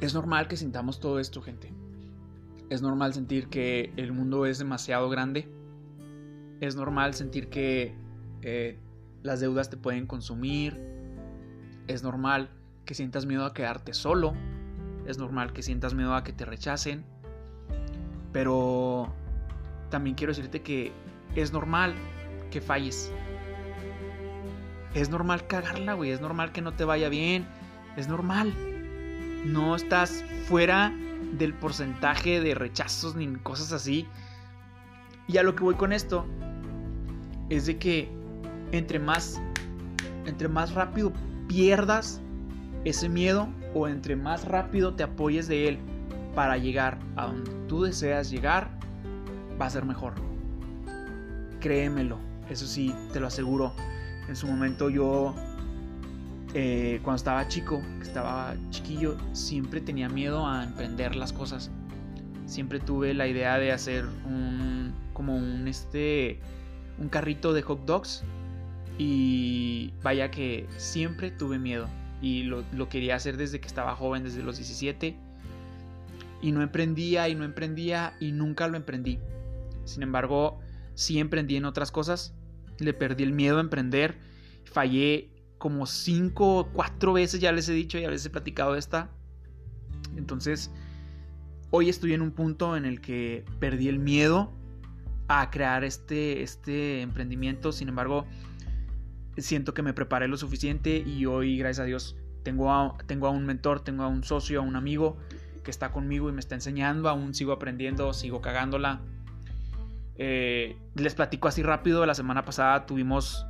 Es 0.00 0.14
normal 0.14 0.46
que 0.48 0.56
sintamos 0.56 1.00
todo 1.00 1.18
esto, 1.18 1.40
gente. 1.40 1.72
Es 2.68 2.82
normal 2.82 3.14
sentir 3.14 3.48
que 3.48 3.92
el 3.96 4.12
mundo 4.12 4.44
es 4.44 4.58
demasiado 4.58 5.08
grande. 5.08 5.48
Es 6.60 6.76
normal 6.76 7.14
sentir 7.14 7.48
que 7.48 7.94
eh, 8.42 8.78
las 9.22 9.40
deudas 9.40 9.70
te 9.70 9.76
pueden 9.76 10.06
consumir. 10.06 10.78
Es 11.86 12.02
normal 12.02 12.50
que 12.84 12.94
sientas 12.94 13.24
miedo 13.24 13.44
a 13.44 13.54
quedarte 13.54 13.94
solo. 13.94 14.34
Es 15.06 15.18
normal 15.18 15.52
que 15.52 15.62
sientas 15.62 15.94
miedo 15.94 16.14
a 16.14 16.24
que 16.24 16.32
te 16.32 16.44
rechacen. 16.44 17.04
Pero 18.32 19.12
también 19.90 20.14
quiero 20.16 20.32
decirte 20.32 20.60
que 20.60 20.92
es 21.34 21.52
normal 21.52 21.94
que 22.50 22.60
falles. 22.60 23.12
Es 24.92 25.08
normal 25.08 25.46
cagarla, 25.46 25.94
güey. 25.94 26.10
Es 26.10 26.20
normal 26.20 26.52
que 26.52 26.60
no 26.60 26.74
te 26.74 26.84
vaya 26.84 27.08
bien. 27.08 27.46
Es 27.96 28.08
normal. 28.08 28.75
No 29.46 29.76
estás 29.76 30.24
fuera 30.48 30.92
del 31.38 31.54
porcentaje 31.54 32.40
de 32.40 32.54
rechazos 32.54 33.14
ni 33.16 33.26
cosas 33.36 33.72
así. 33.72 34.06
Y 35.28 35.38
a 35.38 35.42
lo 35.42 35.54
que 35.54 35.64
voy 35.64 35.74
con 35.74 35.92
esto 35.92 36.26
es 37.48 37.66
de 37.66 37.78
que 37.78 38.08
entre 38.72 38.98
más 38.98 39.40
entre 40.26 40.48
más 40.48 40.74
rápido 40.74 41.12
pierdas 41.46 42.20
ese 42.84 43.08
miedo 43.08 43.48
o 43.74 43.88
entre 43.88 44.16
más 44.16 44.44
rápido 44.44 44.94
te 44.94 45.04
apoyes 45.04 45.46
de 45.48 45.68
él 45.68 45.78
para 46.34 46.58
llegar 46.58 46.98
a 47.16 47.26
donde 47.26 47.50
tú 47.68 47.84
deseas 47.84 48.30
llegar, 48.30 48.68
va 49.60 49.66
a 49.66 49.70
ser 49.70 49.84
mejor. 49.84 50.14
Créemelo, 51.60 52.18
eso 52.50 52.66
sí, 52.66 52.94
te 53.12 53.20
lo 53.20 53.28
aseguro. 53.28 53.72
En 54.28 54.36
su 54.36 54.46
momento 54.46 54.90
yo, 54.90 55.34
eh, 56.58 57.00
cuando 57.02 57.16
estaba 57.16 57.46
chico, 57.48 57.82
estaba 58.00 58.56
chiquillo, 58.70 59.18
siempre 59.32 59.82
tenía 59.82 60.08
miedo 60.08 60.46
a 60.46 60.64
emprender 60.64 61.14
las 61.14 61.30
cosas. 61.30 61.70
Siempre 62.46 62.80
tuve 62.80 63.12
la 63.12 63.26
idea 63.26 63.58
de 63.58 63.72
hacer 63.72 64.06
un, 64.24 64.94
como 65.12 65.36
un, 65.36 65.68
este, 65.68 66.40
un 66.98 67.10
carrito 67.10 67.52
de 67.52 67.60
hot 67.60 67.84
dogs. 67.84 68.24
Y 68.96 69.92
vaya 70.02 70.30
que 70.30 70.66
siempre 70.78 71.30
tuve 71.30 71.58
miedo 71.58 71.90
y 72.22 72.44
lo, 72.44 72.64
quería 72.88 73.16
hacer 73.16 73.36
desde 73.36 73.60
que 73.60 73.66
estaba 73.66 73.94
joven, 73.94 74.24
desde 74.24 74.42
los 74.42 74.56
17. 74.56 75.14
Y 76.40 76.52
no 76.52 76.62
emprendía 76.62 77.28
y 77.28 77.34
no 77.34 77.44
emprendía 77.44 78.16
y 78.18 78.32
nunca 78.32 78.66
lo 78.66 78.78
emprendí. 78.78 79.18
Sin 79.84 80.02
embargo, 80.02 80.58
sí 80.94 81.18
emprendí 81.18 81.56
en 81.56 81.66
otras 81.66 81.92
cosas. 81.92 82.34
Le 82.78 82.94
perdí 82.94 83.24
el 83.24 83.32
miedo 83.32 83.58
a 83.58 83.60
emprender. 83.60 84.16
Fallé 84.64 85.35
como 85.66 85.84
5 85.84 86.58
o 86.58 86.68
4 86.68 87.12
veces, 87.12 87.40
ya 87.40 87.50
les 87.50 87.68
he 87.68 87.72
dicho, 87.72 87.98
ya 87.98 88.08
les 88.08 88.24
he 88.24 88.30
platicado 88.30 88.76
esta. 88.76 89.10
Entonces, 90.16 90.70
hoy 91.70 91.88
estoy 91.88 92.12
en 92.12 92.22
un 92.22 92.30
punto 92.30 92.76
en 92.76 92.84
el 92.84 93.00
que 93.00 93.44
perdí 93.58 93.88
el 93.88 93.98
miedo 93.98 94.52
a 95.26 95.50
crear 95.50 95.82
este, 95.82 96.44
este 96.44 97.00
emprendimiento. 97.00 97.72
Sin 97.72 97.88
embargo, 97.88 98.26
siento 99.38 99.74
que 99.74 99.82
me 99.82 99.92
preparé 99.92 100.28
lo 100.28 100.36
suficiente 100.36 100.98
y 100.98 101.26
hoy, 101.26 101.58
gracias 101.58 101.82
a 101.82 101.86
Dios, 101.86 102.16
tengo 102.44 102.72
a, 102.72 102.96
tengo 103.06 103.26
a 103.26 103.30
un 103.30 103.44
mentor, 103.44 103.80
tengo 103.80 104.04
a 104.04 104.06
un 104.06 104.22
socio, 104.22 104.60
a 104.60 104.62
un 104.62 104.76
amigo 104.76 105.16
que 105.64 105.72
está 105.72 105.90
conmigo 105.90 106.28
y 106.28 106.32
me 106.32 106.38
está 106.38 106.54
enseñando, 106.54 107.08
aún 107.08 107.34
sigo 107.34 107.50
aprendiendo, 107.50 108.12
sigo 108.12 108.40
cagándola. 108.40 109.00
Eh, 110.14 110.76
les 110.94 111.16
platico 111.16 111.48
así 111.48 111.64
rápido, 111.64 112.06
la 112.06 112.14
semana 112.14 112.44
pasada 112.44 112.86
tuvimos 112.86 113.44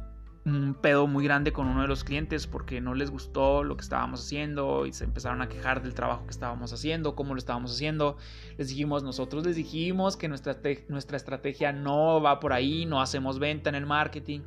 un 0.47 0.75
pedo 0.81 1.09
muy 1.09 1.25
grande 1.25 1.53
con 1.53 1.67
uno 1.67 1.83
de 1.83 1.89
los 1.89 2.05
clientes 2.05 2.47
porque 2.47 2.81
no 2.81 2.95
les 2.95 3.11
gustó 3.11 3.65
lo 3.65 3.77
que 3.77 3.83
estábamos 3.83 4.25
haciendo 4.25 4.87
y 4.87 4.93
se 4.93 5.03
empezaron 5.03 5.43
a 5.43 5.49
quejar 5.49 5.83
del 5.83 5.93
trabajo 5.93 6.25
que 6.25 6.31
estábamos 6.31 6.73
haciendo, 6.73 7.17
cómo 7.17 7.35
lo 7.35 7.39
estábamos 7.39 7.73
haciendo. 7.73 8.17
Les 8.57 8.69
dijimos, 8.69 9.03
nosotros 9.03 9.45
les 9.45 9.57
dijimos 9.57 10.17
que 10.17 10.29
nuestra, 10.29 10.57
nuestra 10.89 11.17
estrategia 11.17 11.73
no 11.73 12.23
va 12.23 12.39
por 12.39 12.53
ahí, 12.53 12.87
no 12.87 13.01
hacemos 13.01 13.41
venta 13.41 13.71
en 13.71 13.75
el 13.75 13.87
marketing. 13.87 14.41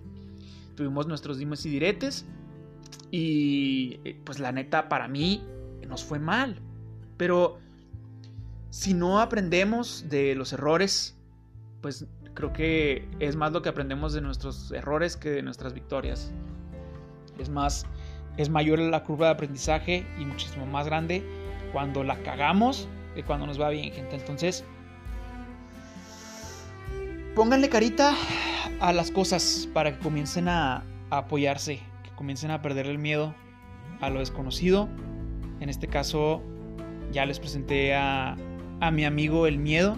Tuvimos 0.76 1.06
nuestros 1.06 1.38
dimes 1.38 1.66
y 1.66 1.70
diretes 1.70 2.26
y 3.12 4.00
eh, 4.06 4.22
pues 4.24 4.40
la 4.40 4.54
neta 4.54 4.88
para 4.88 5.10
mí 5.10 5.44
nos 5.86 6.06
fue 6.06 6.18
mal. 6.18 6.62
Pero 7.18 7.60
si 8.70 8.94
no 8.94 9.20
aprendemos 9.20 10.06
de 10.08 10.34
los 10.36 10.54
errores, 10.54 11.18
pues 11.82 12.08
Creo 12.34 12.54
que 12.54 13.08
es 13.20 13.36
más 13.36 13.52
lo 13.52 13.62
que 13.62 13.70
aprendemos 13.70 14.14
de 14.14 14.22
nuestros 14.22 14.72
errores 14.72 15.18
que 15.18 15.30
de 15.30 15.42
nuestras 15.42 15.74
victorias. 15.74 16.32
Es 17.38 17.50
más, 17.50 17.86
es 18.38 18.50
mayor 18.50 18.80
la 18.80 19.04
curva 19.04 19.28
de 19.28 19.32
aprendizaje 19.34 20.06
y 20.20 20.26
muchísimo 20.26 20.66
más 20.66 20.86
grande 20.86 21.24
cuando 21.74 22.04
la 22.04 22.18
cagamos 22.24 22.88
que 23.16 23.24
cuando 23.24 23.46
nos 23.46 23.60
va 23.60 23.70
bien, 23.70 23.92
gente. 23.92 24.16
Entonces, 24.16 24.64
pónganle 27.36 27.70
carita 27.70 28.16
a 28.80 28.94
las 28.94 29.12
cosas 29.12 29.68
para 29.74 29.94
que 29.94 30.00
comiencen 30.00 30.48
a, 30.48 30.84
apoyarse, 31.10 31.80
que 32.04 32.12
comiencen 32.16 32.52
a 32.52 32.62
perder 32.62 32.86
el 32.86 32.98
miedo 32.98 33.34
a 34.00 34.10
lo 34.10 34.20
desconocido. 34.20 34.88
En 35.60 35.70
este 35.70 35.88
caso, 35.88 36.42
ya 37.12 37.26
les 37.26 37.40
presenté 37.40 37.96
a, 37.96 38.38
a 38.80 38.92
mi 38.92 39.06
amigo 39.06 39.48
el 39.48 39.58
miedo 39.58 39.98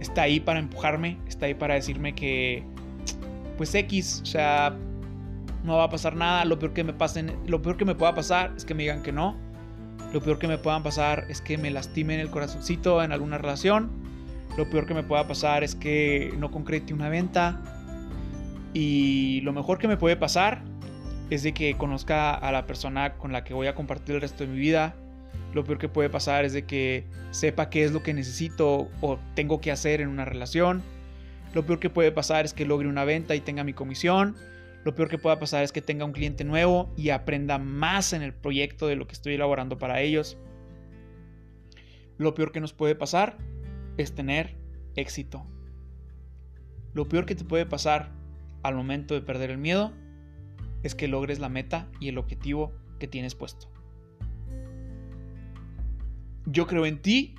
está 0.00 0.22
ahí 0.22 0.40
para 0.40 0.58
empujarme, 0.58 1.18
está 1.26 1.46
ahí 1.46 1.54
para 1.54 1.74
decirme 1.74 2.14
que, 2.14 2.64
pues 3.56 3.74
X, 3.74 4.20
o 4.22 4.26
sea, 4.26 4.76
no 5.64 5.76
va 5.76 5.84
a 5.84 5.90
pasar 5.90 6.16
nada, 6.16 6.44
lo 6.44 6.58
peor 6.58 6.72
que 6.72 6.84
me 6.84 6.92
pasen, 6.92 7.36
lo 7.46 7.62
peor 7.62 7.76
que 7.76 7.84
me 7.84 7.94
pueda 7.94 8.14
pasar 8.14 8.52
es 8.56 8.64
que 8.64 8.74
me 8.74 8.84
digan 8.84 9.02
que 9.02 9.12
no, 9.12 9.36
lo 10.12 10.20
peor 10.20 10.38
que 10.38 10.48
me 10.48 10.58
puedan 10.58 10.82
pasar 10.82 11.26
es 11.28 11.40
que 11.40 11.58
me 11.58 11.70
lastimen 11.70 12.20
el 12.20 12.30
corazoncito 12.30 13.02
en 13.02 13.12
alguna 13.12 13.38
relación, 13.38 13.90
lo 14.56 14.68
peor 14.70 14.86
que 14.86 14.94
me 14.94 15.02
pueda 15.02 15.26
pasar 15.28 15.62
es 15.64 15.74
que 15.74 16.32
no 16.38 16.50
concrete 16.50 16.94
una 16.94 17.08
venta. 17.08 17.60
Y 18.72 19.40
lo 19.42 19.52
mejor 19.52 19.78
que 19.78 19.86
me 19.86 19.96
puede 19.96 20.16
pasar 20.16 20.62
es 21.28 21.42
de 21.42 21.52
que 21.52 21.76
conozca 21.76 22.34
a 22.34 22.52
la 22.52 22.66
persona 22.66 23.14
con 23.14 23.32
la 23.32 23.44
que 23.44 23.52
voy 23.52 23.66
a 23.66 23.74
compartir 23.74 24.14
el 24.14 24.20
resto 24.20 24.44
de 24.44 24.50
mi 24.50 24.58
vida, 24.58 24.94
lo 25.56 25.64
peor 25.64 25.78
que 25.78 25.88
puede 25.88 26.10
pasar 26.10 26.44
es 26.44 26.52
de 26.52 26.66
que 26.66 27.06
sepa 27.30 27.70
qué 27.70 27.84
es 27.84 27.92
lo 27.92 28.02
que 28.02 28.12
necesito 28.12 28.90
o 29.00 29.18
tengo 29.34 29.58
que 29.60 29.72
hacer 29.72 30.02
en 30.02 30.08
una 30.08 30.26
relación. 30.26 30.82
Lo 31.54 31.64
peor 31.64 31.80
que 31.80 31.88
puede 31.88 32.12
pasar 32.12 32.44
es 32.44 32.52
que 32.52 32.66
logre 32.66 32.88
una 32.88 33.04
venta 33.04 33.34
y 33.34 33.40
tenga 33.40 33.64
mi 33.64 33.72
comisión. 33.72 34.36
Lo 34.84 34.94
peor 34.94 35.08
que 35.08 35.16
pueda 35.16 35.38
pasar 35.38 35.64
es 35.64 35.72
que 35.72 35.80
tenga 35.80 36.04
un 36.04 36.12
cliente 36.12 36.44
nuevo 36.44 36.92
y 36.94 37.08
aprenda 37.08 37.56
más 37.58 38.12
en 38.12 38.20
el 38.20 38.34
proyecto 38.34 38.86
de 38.86 38.96
lo 38.96 39.06
que 39.06 39.14
estoy 39.14 39.34
elaborando 39.34 39.78
para 39.78 40.02
ellos. 40.02 40.36
Lo 42.18 42.34
peor 42.34 42.52
que 42.52 42.60
nos 42.60 42.74
puede 42.74 42.94
pasar 42.94 43.38
es 43.96 44.14
tener 44.14 44.56
éxito. 44.94 45.46
Lo 46.92 47.08
peor 47.08 47.24
que 47.24 47.34
te 47.34 47.44
puede 47.44 47.64
pasar 47.64 48.10
al 48.62 48.74
momento 48.74 49.14
de 49.14 49.22
perder 49.22 49.50
el 49.50 49.58
miedo 49.58 49.94
es 50.82 50.94
que 50.94 51.08
logres 51.08 51.38
la 51.38 51.48
meta 51.48 51.88
y 51.98 52.08
el 52.08 52.18
objetivo 52.18 52.74
que 52.98 53.08
tienes 53.08 53.34
puesto 53.34 53.75
yo 56.46 56.66
creo 56.66 56.86
en 56.86 57.02
ti, 57.02 57.34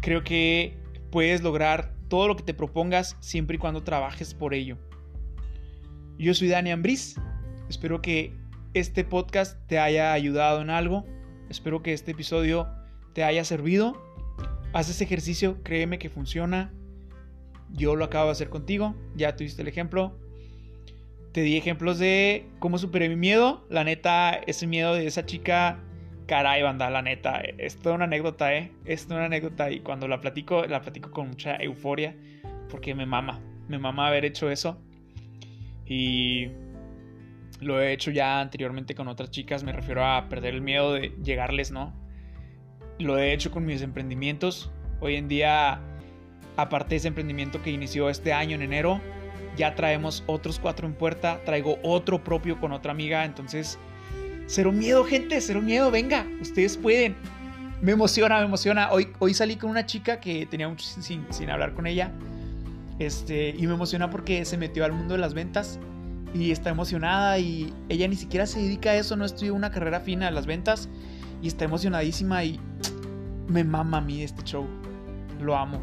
creo 0.00 0.22
que 0.22 0.76
puedes 1.10 1.42
lograr 1.42 1.94
todo 2.08 2.28
lo 2.28 2.36
que 2.36 2.42
te 2.42 2.54
propongas 2.54 3.16
siempre 3.20 3.56
y 3.56 3.58
cuando 3.58 3.82
trabajes 3.82 4.34
por 4.34 4.54
ello. 4.54 4.76
Yo 6.18 6.34
soy 6.34 6.48
Dani 6.48 6.70
Ambris, 6.70 7.16
espero 7.68 8.02
que 8.02 8.34
este 8.74 9.04
podcast 9.04 9.66
te 9.66 9.78
haya 9.78 10.12
ayudado 10.12 10.60
en 10.60 10.70
algo, 10.70 11.06
espero 11.48 11.82
que 11.82 11.92
este 11.92 12.12
episodio 12.12 12.68
te 13.14 13.24
haya 13.24 13.44
servido. 13.44 14.00
Haz 14.72 14.88
ese 14.90 15.04
ejercicio, 15.04 15.62
créeme 15.64 15.98
que 15.98 16.10
funciona. 16.10 16.72
Yo 17.70 17.96
lo 17.96 18.04
acabo 18.04 18.26
de 18.26 18.32
hacer 18.32 18.50
contigo, 18.50 18.94
ya 19.16 19.34
tuviste 19.34 19.62
el 19.62 19.68
ejemplo. 19.68 20.16
Te 21.32 21.42
di 21.42 21.56
ejemplos 21.56 21.98
de 21.98 22.48
cómo 22.58 22.76
superé 22.78 23.08
mi 23.08 23.16
miedo. 23.16 23.66
La 23.70 23.84
neta, 23.84 24.32
ese 24.32 24.66
miedo 24.66 24.94
de 24.94 25.06
esa 25.06 25.24
chica 25.24 25.80
Caray, 26.30 26.62
banda, 26.62 26.88
la 26.90 27.02
neta, 27.02 27.40
es 27.58 27.76
toda 27.76 27.96
una 27.96 28.04
anécdota, 28.04 28.54
¿eh? 28.54 28.70
Es 28.84 29.08
toda 29.08 29.16
una 29.16 29.26
anécdota 29.26 29.68
y 29.68 29.80
cuando 29.80 30.06
la 30.06 30.20
platico, 30.20 30.64
la 30.64 30.80
platico 30.80 31.10
con 31.10 31.26
mucha 31.26 31.56
euforia 31.56 32.14
porque 32.68 32.94
me 32.94 33.04
mama, 33.04 33.40
me 33.66 33.80
mama 33.80 34.06
haber 34.06 34.24
hecho 34.24 34.48
eso. 34.48 34.80
Y 35.86 36.52
lo 37.60 37.82
he 37.82 37.92
hecho 37.92 38.12
ya 38.12 38.40
anteriormente 38.40 38.94
con 38.94 39.08
otras 39.08 39.32
chicas, 39.32 39.64
me 39.64 39.72
refiero 39.72 40.06
a 40.06 40.28
perder 40.28 40.54
el 40.54 40.60
miedo 40.60 40.92
de 40.92 41.08
llegarles, 41.20 41.72
¿no? 41.72 41.92
Lo 43.00 43.18
he 43.18 43.32
hecho 43.32 43.50
con 43.50 43.66
mis 43.66 43.82
emprendimientos. 43.82 44.70
Hoy 45.00 45.16
en 45.16 45.26
día, 45.26 45.80
aparte 46.56 46.90
de 46.90 46.96
ese 46.98 47.08
emprendimiento 47.08 47.60
que 47.60 47.72
inició 47.72 48.08
este 48.08 48.32
año 48.32 48.54
en 48.54 48.62
enero, 48.62 49.00
ya 49.56 49.74
traemos 49.74 50.22
otros 50.28 50.60
cuatro 50.60 50.86
en 50.86 50.94
puerta, 50.94 51.40
traigo 51.44 51.80
otro 51.82 52.22
propio 52.22 52.60
con 52.60 52.70
otra 52.70 52.92
amiga, 52.92 53.24
entonces 53.24 53.80
Cero 54.52 54.72
miedo, 54.72 55.04
gente, 55.04 55.40
cero 55.40 55.62
miedo, 55.62 55.92
venga, 55.92 56.26
ustedes 56.40 56.76
pueden. 56.76 57.14
Me 57.80 57.92
emociona, 57.92 58.40
me 58.40 58.46
emociona. 58.46 58.90
Hoy, 58.90 59.06
hoy 59.20 59.32
salí 59.32 59.54
con 59.54 59.70
una 59.70 59.86
chica 59.86 60.18
que 60.18 60.44
tenía 60.44 60.68
mucho 60.68 60.84
sin, 60.84 61.24
sin 61.30 61.50
hablar 61.50 61.72
con 61.72 61.86
ella. 61.86 62.10
Este, 62.98 63.54
y 63.56 63.64
me 63.68 63.74
emociona 63.74 64.10
porque 64.10 64.44
se 64.44 64.56
metió 64.56 64.84
al 64.84 64.90
mundo 64.90 65.14
de 65.14 65.20
las 65.20 65.34
ventas 65.34 65.78
y 66.34 66.50
está 66.50 66.70
emocionada 66.70 67.38
y 67.38 67.72
ella 67.88 68.08
ni 68.08 68.16
siquiera 68.16 68.44
se 68.44 68.58
dedica 68.58 68.90
a 68.90 68.96
eso, 68.96 69.14
no 69.14 69.24
estudió 69.24 69.54
una 69.54 69.70
carrera 69.70 70.00
fina 70.00 70.26
de 70.26 70.32
las 70.32 70.46
ventas 70.46 70.88
y 71.40 71.46
está 71.46 71.66
emocionadísima 71.66 72.42
y 72.42 72.58
me 73.46 73.62
mama 73.62 73.98
a 73.98 74.00
mí 74.00 74.24
este 74.24 74.42
show. 74.42 74.66
Lo 75.40 75.56
amo. 75.56 75.80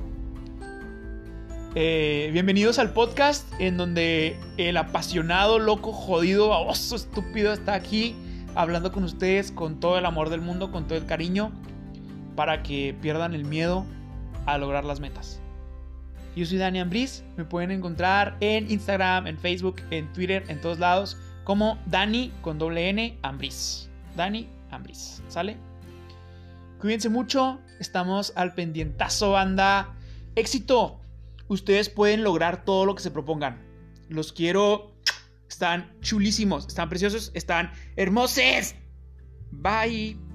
Eh, 1.73 2.31
bienvenidos 2.33 2.79
al 2.79 2.91
podcast 2.91 3.49
en 3.59 3.77
donde 3.77 4.35
el 4.57 4.75
apasionado, 4.75 5.57
loco, 5.57 5.93
jodido, 5.93 6.49
baboso, 6.49 6.97
estúpido 6.97 7.53
está 7.53 7.73
aquí 7.73 8.13
hablando 8.57 8.91
con 8.91 9.03
ustedes 9.03 9.51
con 9.51 9.79
todo 9.79 9.99
el 9.99 10.05
amor 10.05 10.29
del 10.29 10.41
mundo, 10.41 10.71
con 10.71 10.87
todo 10.87 10.97
el 10.97 11.05
cariño, 11.05 11.51
para 12.35 12.63
que 12.63 12.95
pierdan 13.01 13.35
el 13.35 13.45
miedo 13.45 13.85
a 14.47 14.57
lograr 14.57 14.83
las 14.83 14.99
metas. 14.99 15.39
Yo 16.35 16.45
soy 16.45 16.57
Dani 16.57 16.79
Ambris, 16.79 17.23
me 17.35 17.45
pueden 17.45 17.71
encontrar 17.71 18.35
en 18.39 18.69
Instagram, 18.69 19.27
en 19.27 19.37
Facebook, 19.37 19.77
en 19.91 20.11
Twitter, 20.11 20.43
en 20.47 20.59
todos 20.59 20.79
lados, 20.79 21.17
como 21.43 21.77
Dani 21.85 22.31
con 22.41 22.57
doble 22.57 22.89
N 22.89 23.17
Ambris. 23.21 23.89
Dani 24.15 24.49
Ambris, 24.71 25.21
¿sale? 25.27 25.57
Cuídense 26.79 27.09
mucho, 27.09 27.59
estamos 27.79 28.33
al 28.35 28.53
pendientazo, 28.55 29.31
banda. 29.31 29.95
Éxito, 30.35 30.99
ustedes 31.47 31.89
pueden 31.89 32.23
lograr 32.23 32.65
todo 32.65 32.85
lo 32.85 32.95
que 32.95 33.03
se 33.03 33.11
propongan. 33.11 33.61
Los 34.09 34.33
quiero 34.33 34.96
están 35.49 35.91
chulísimos, 36.01 36.67
están 36.67 36.89
preciosos, 36.89 37.31
están 37.33 37.71
hermosos. 37.95 38.75
Bye. 39.51 40.26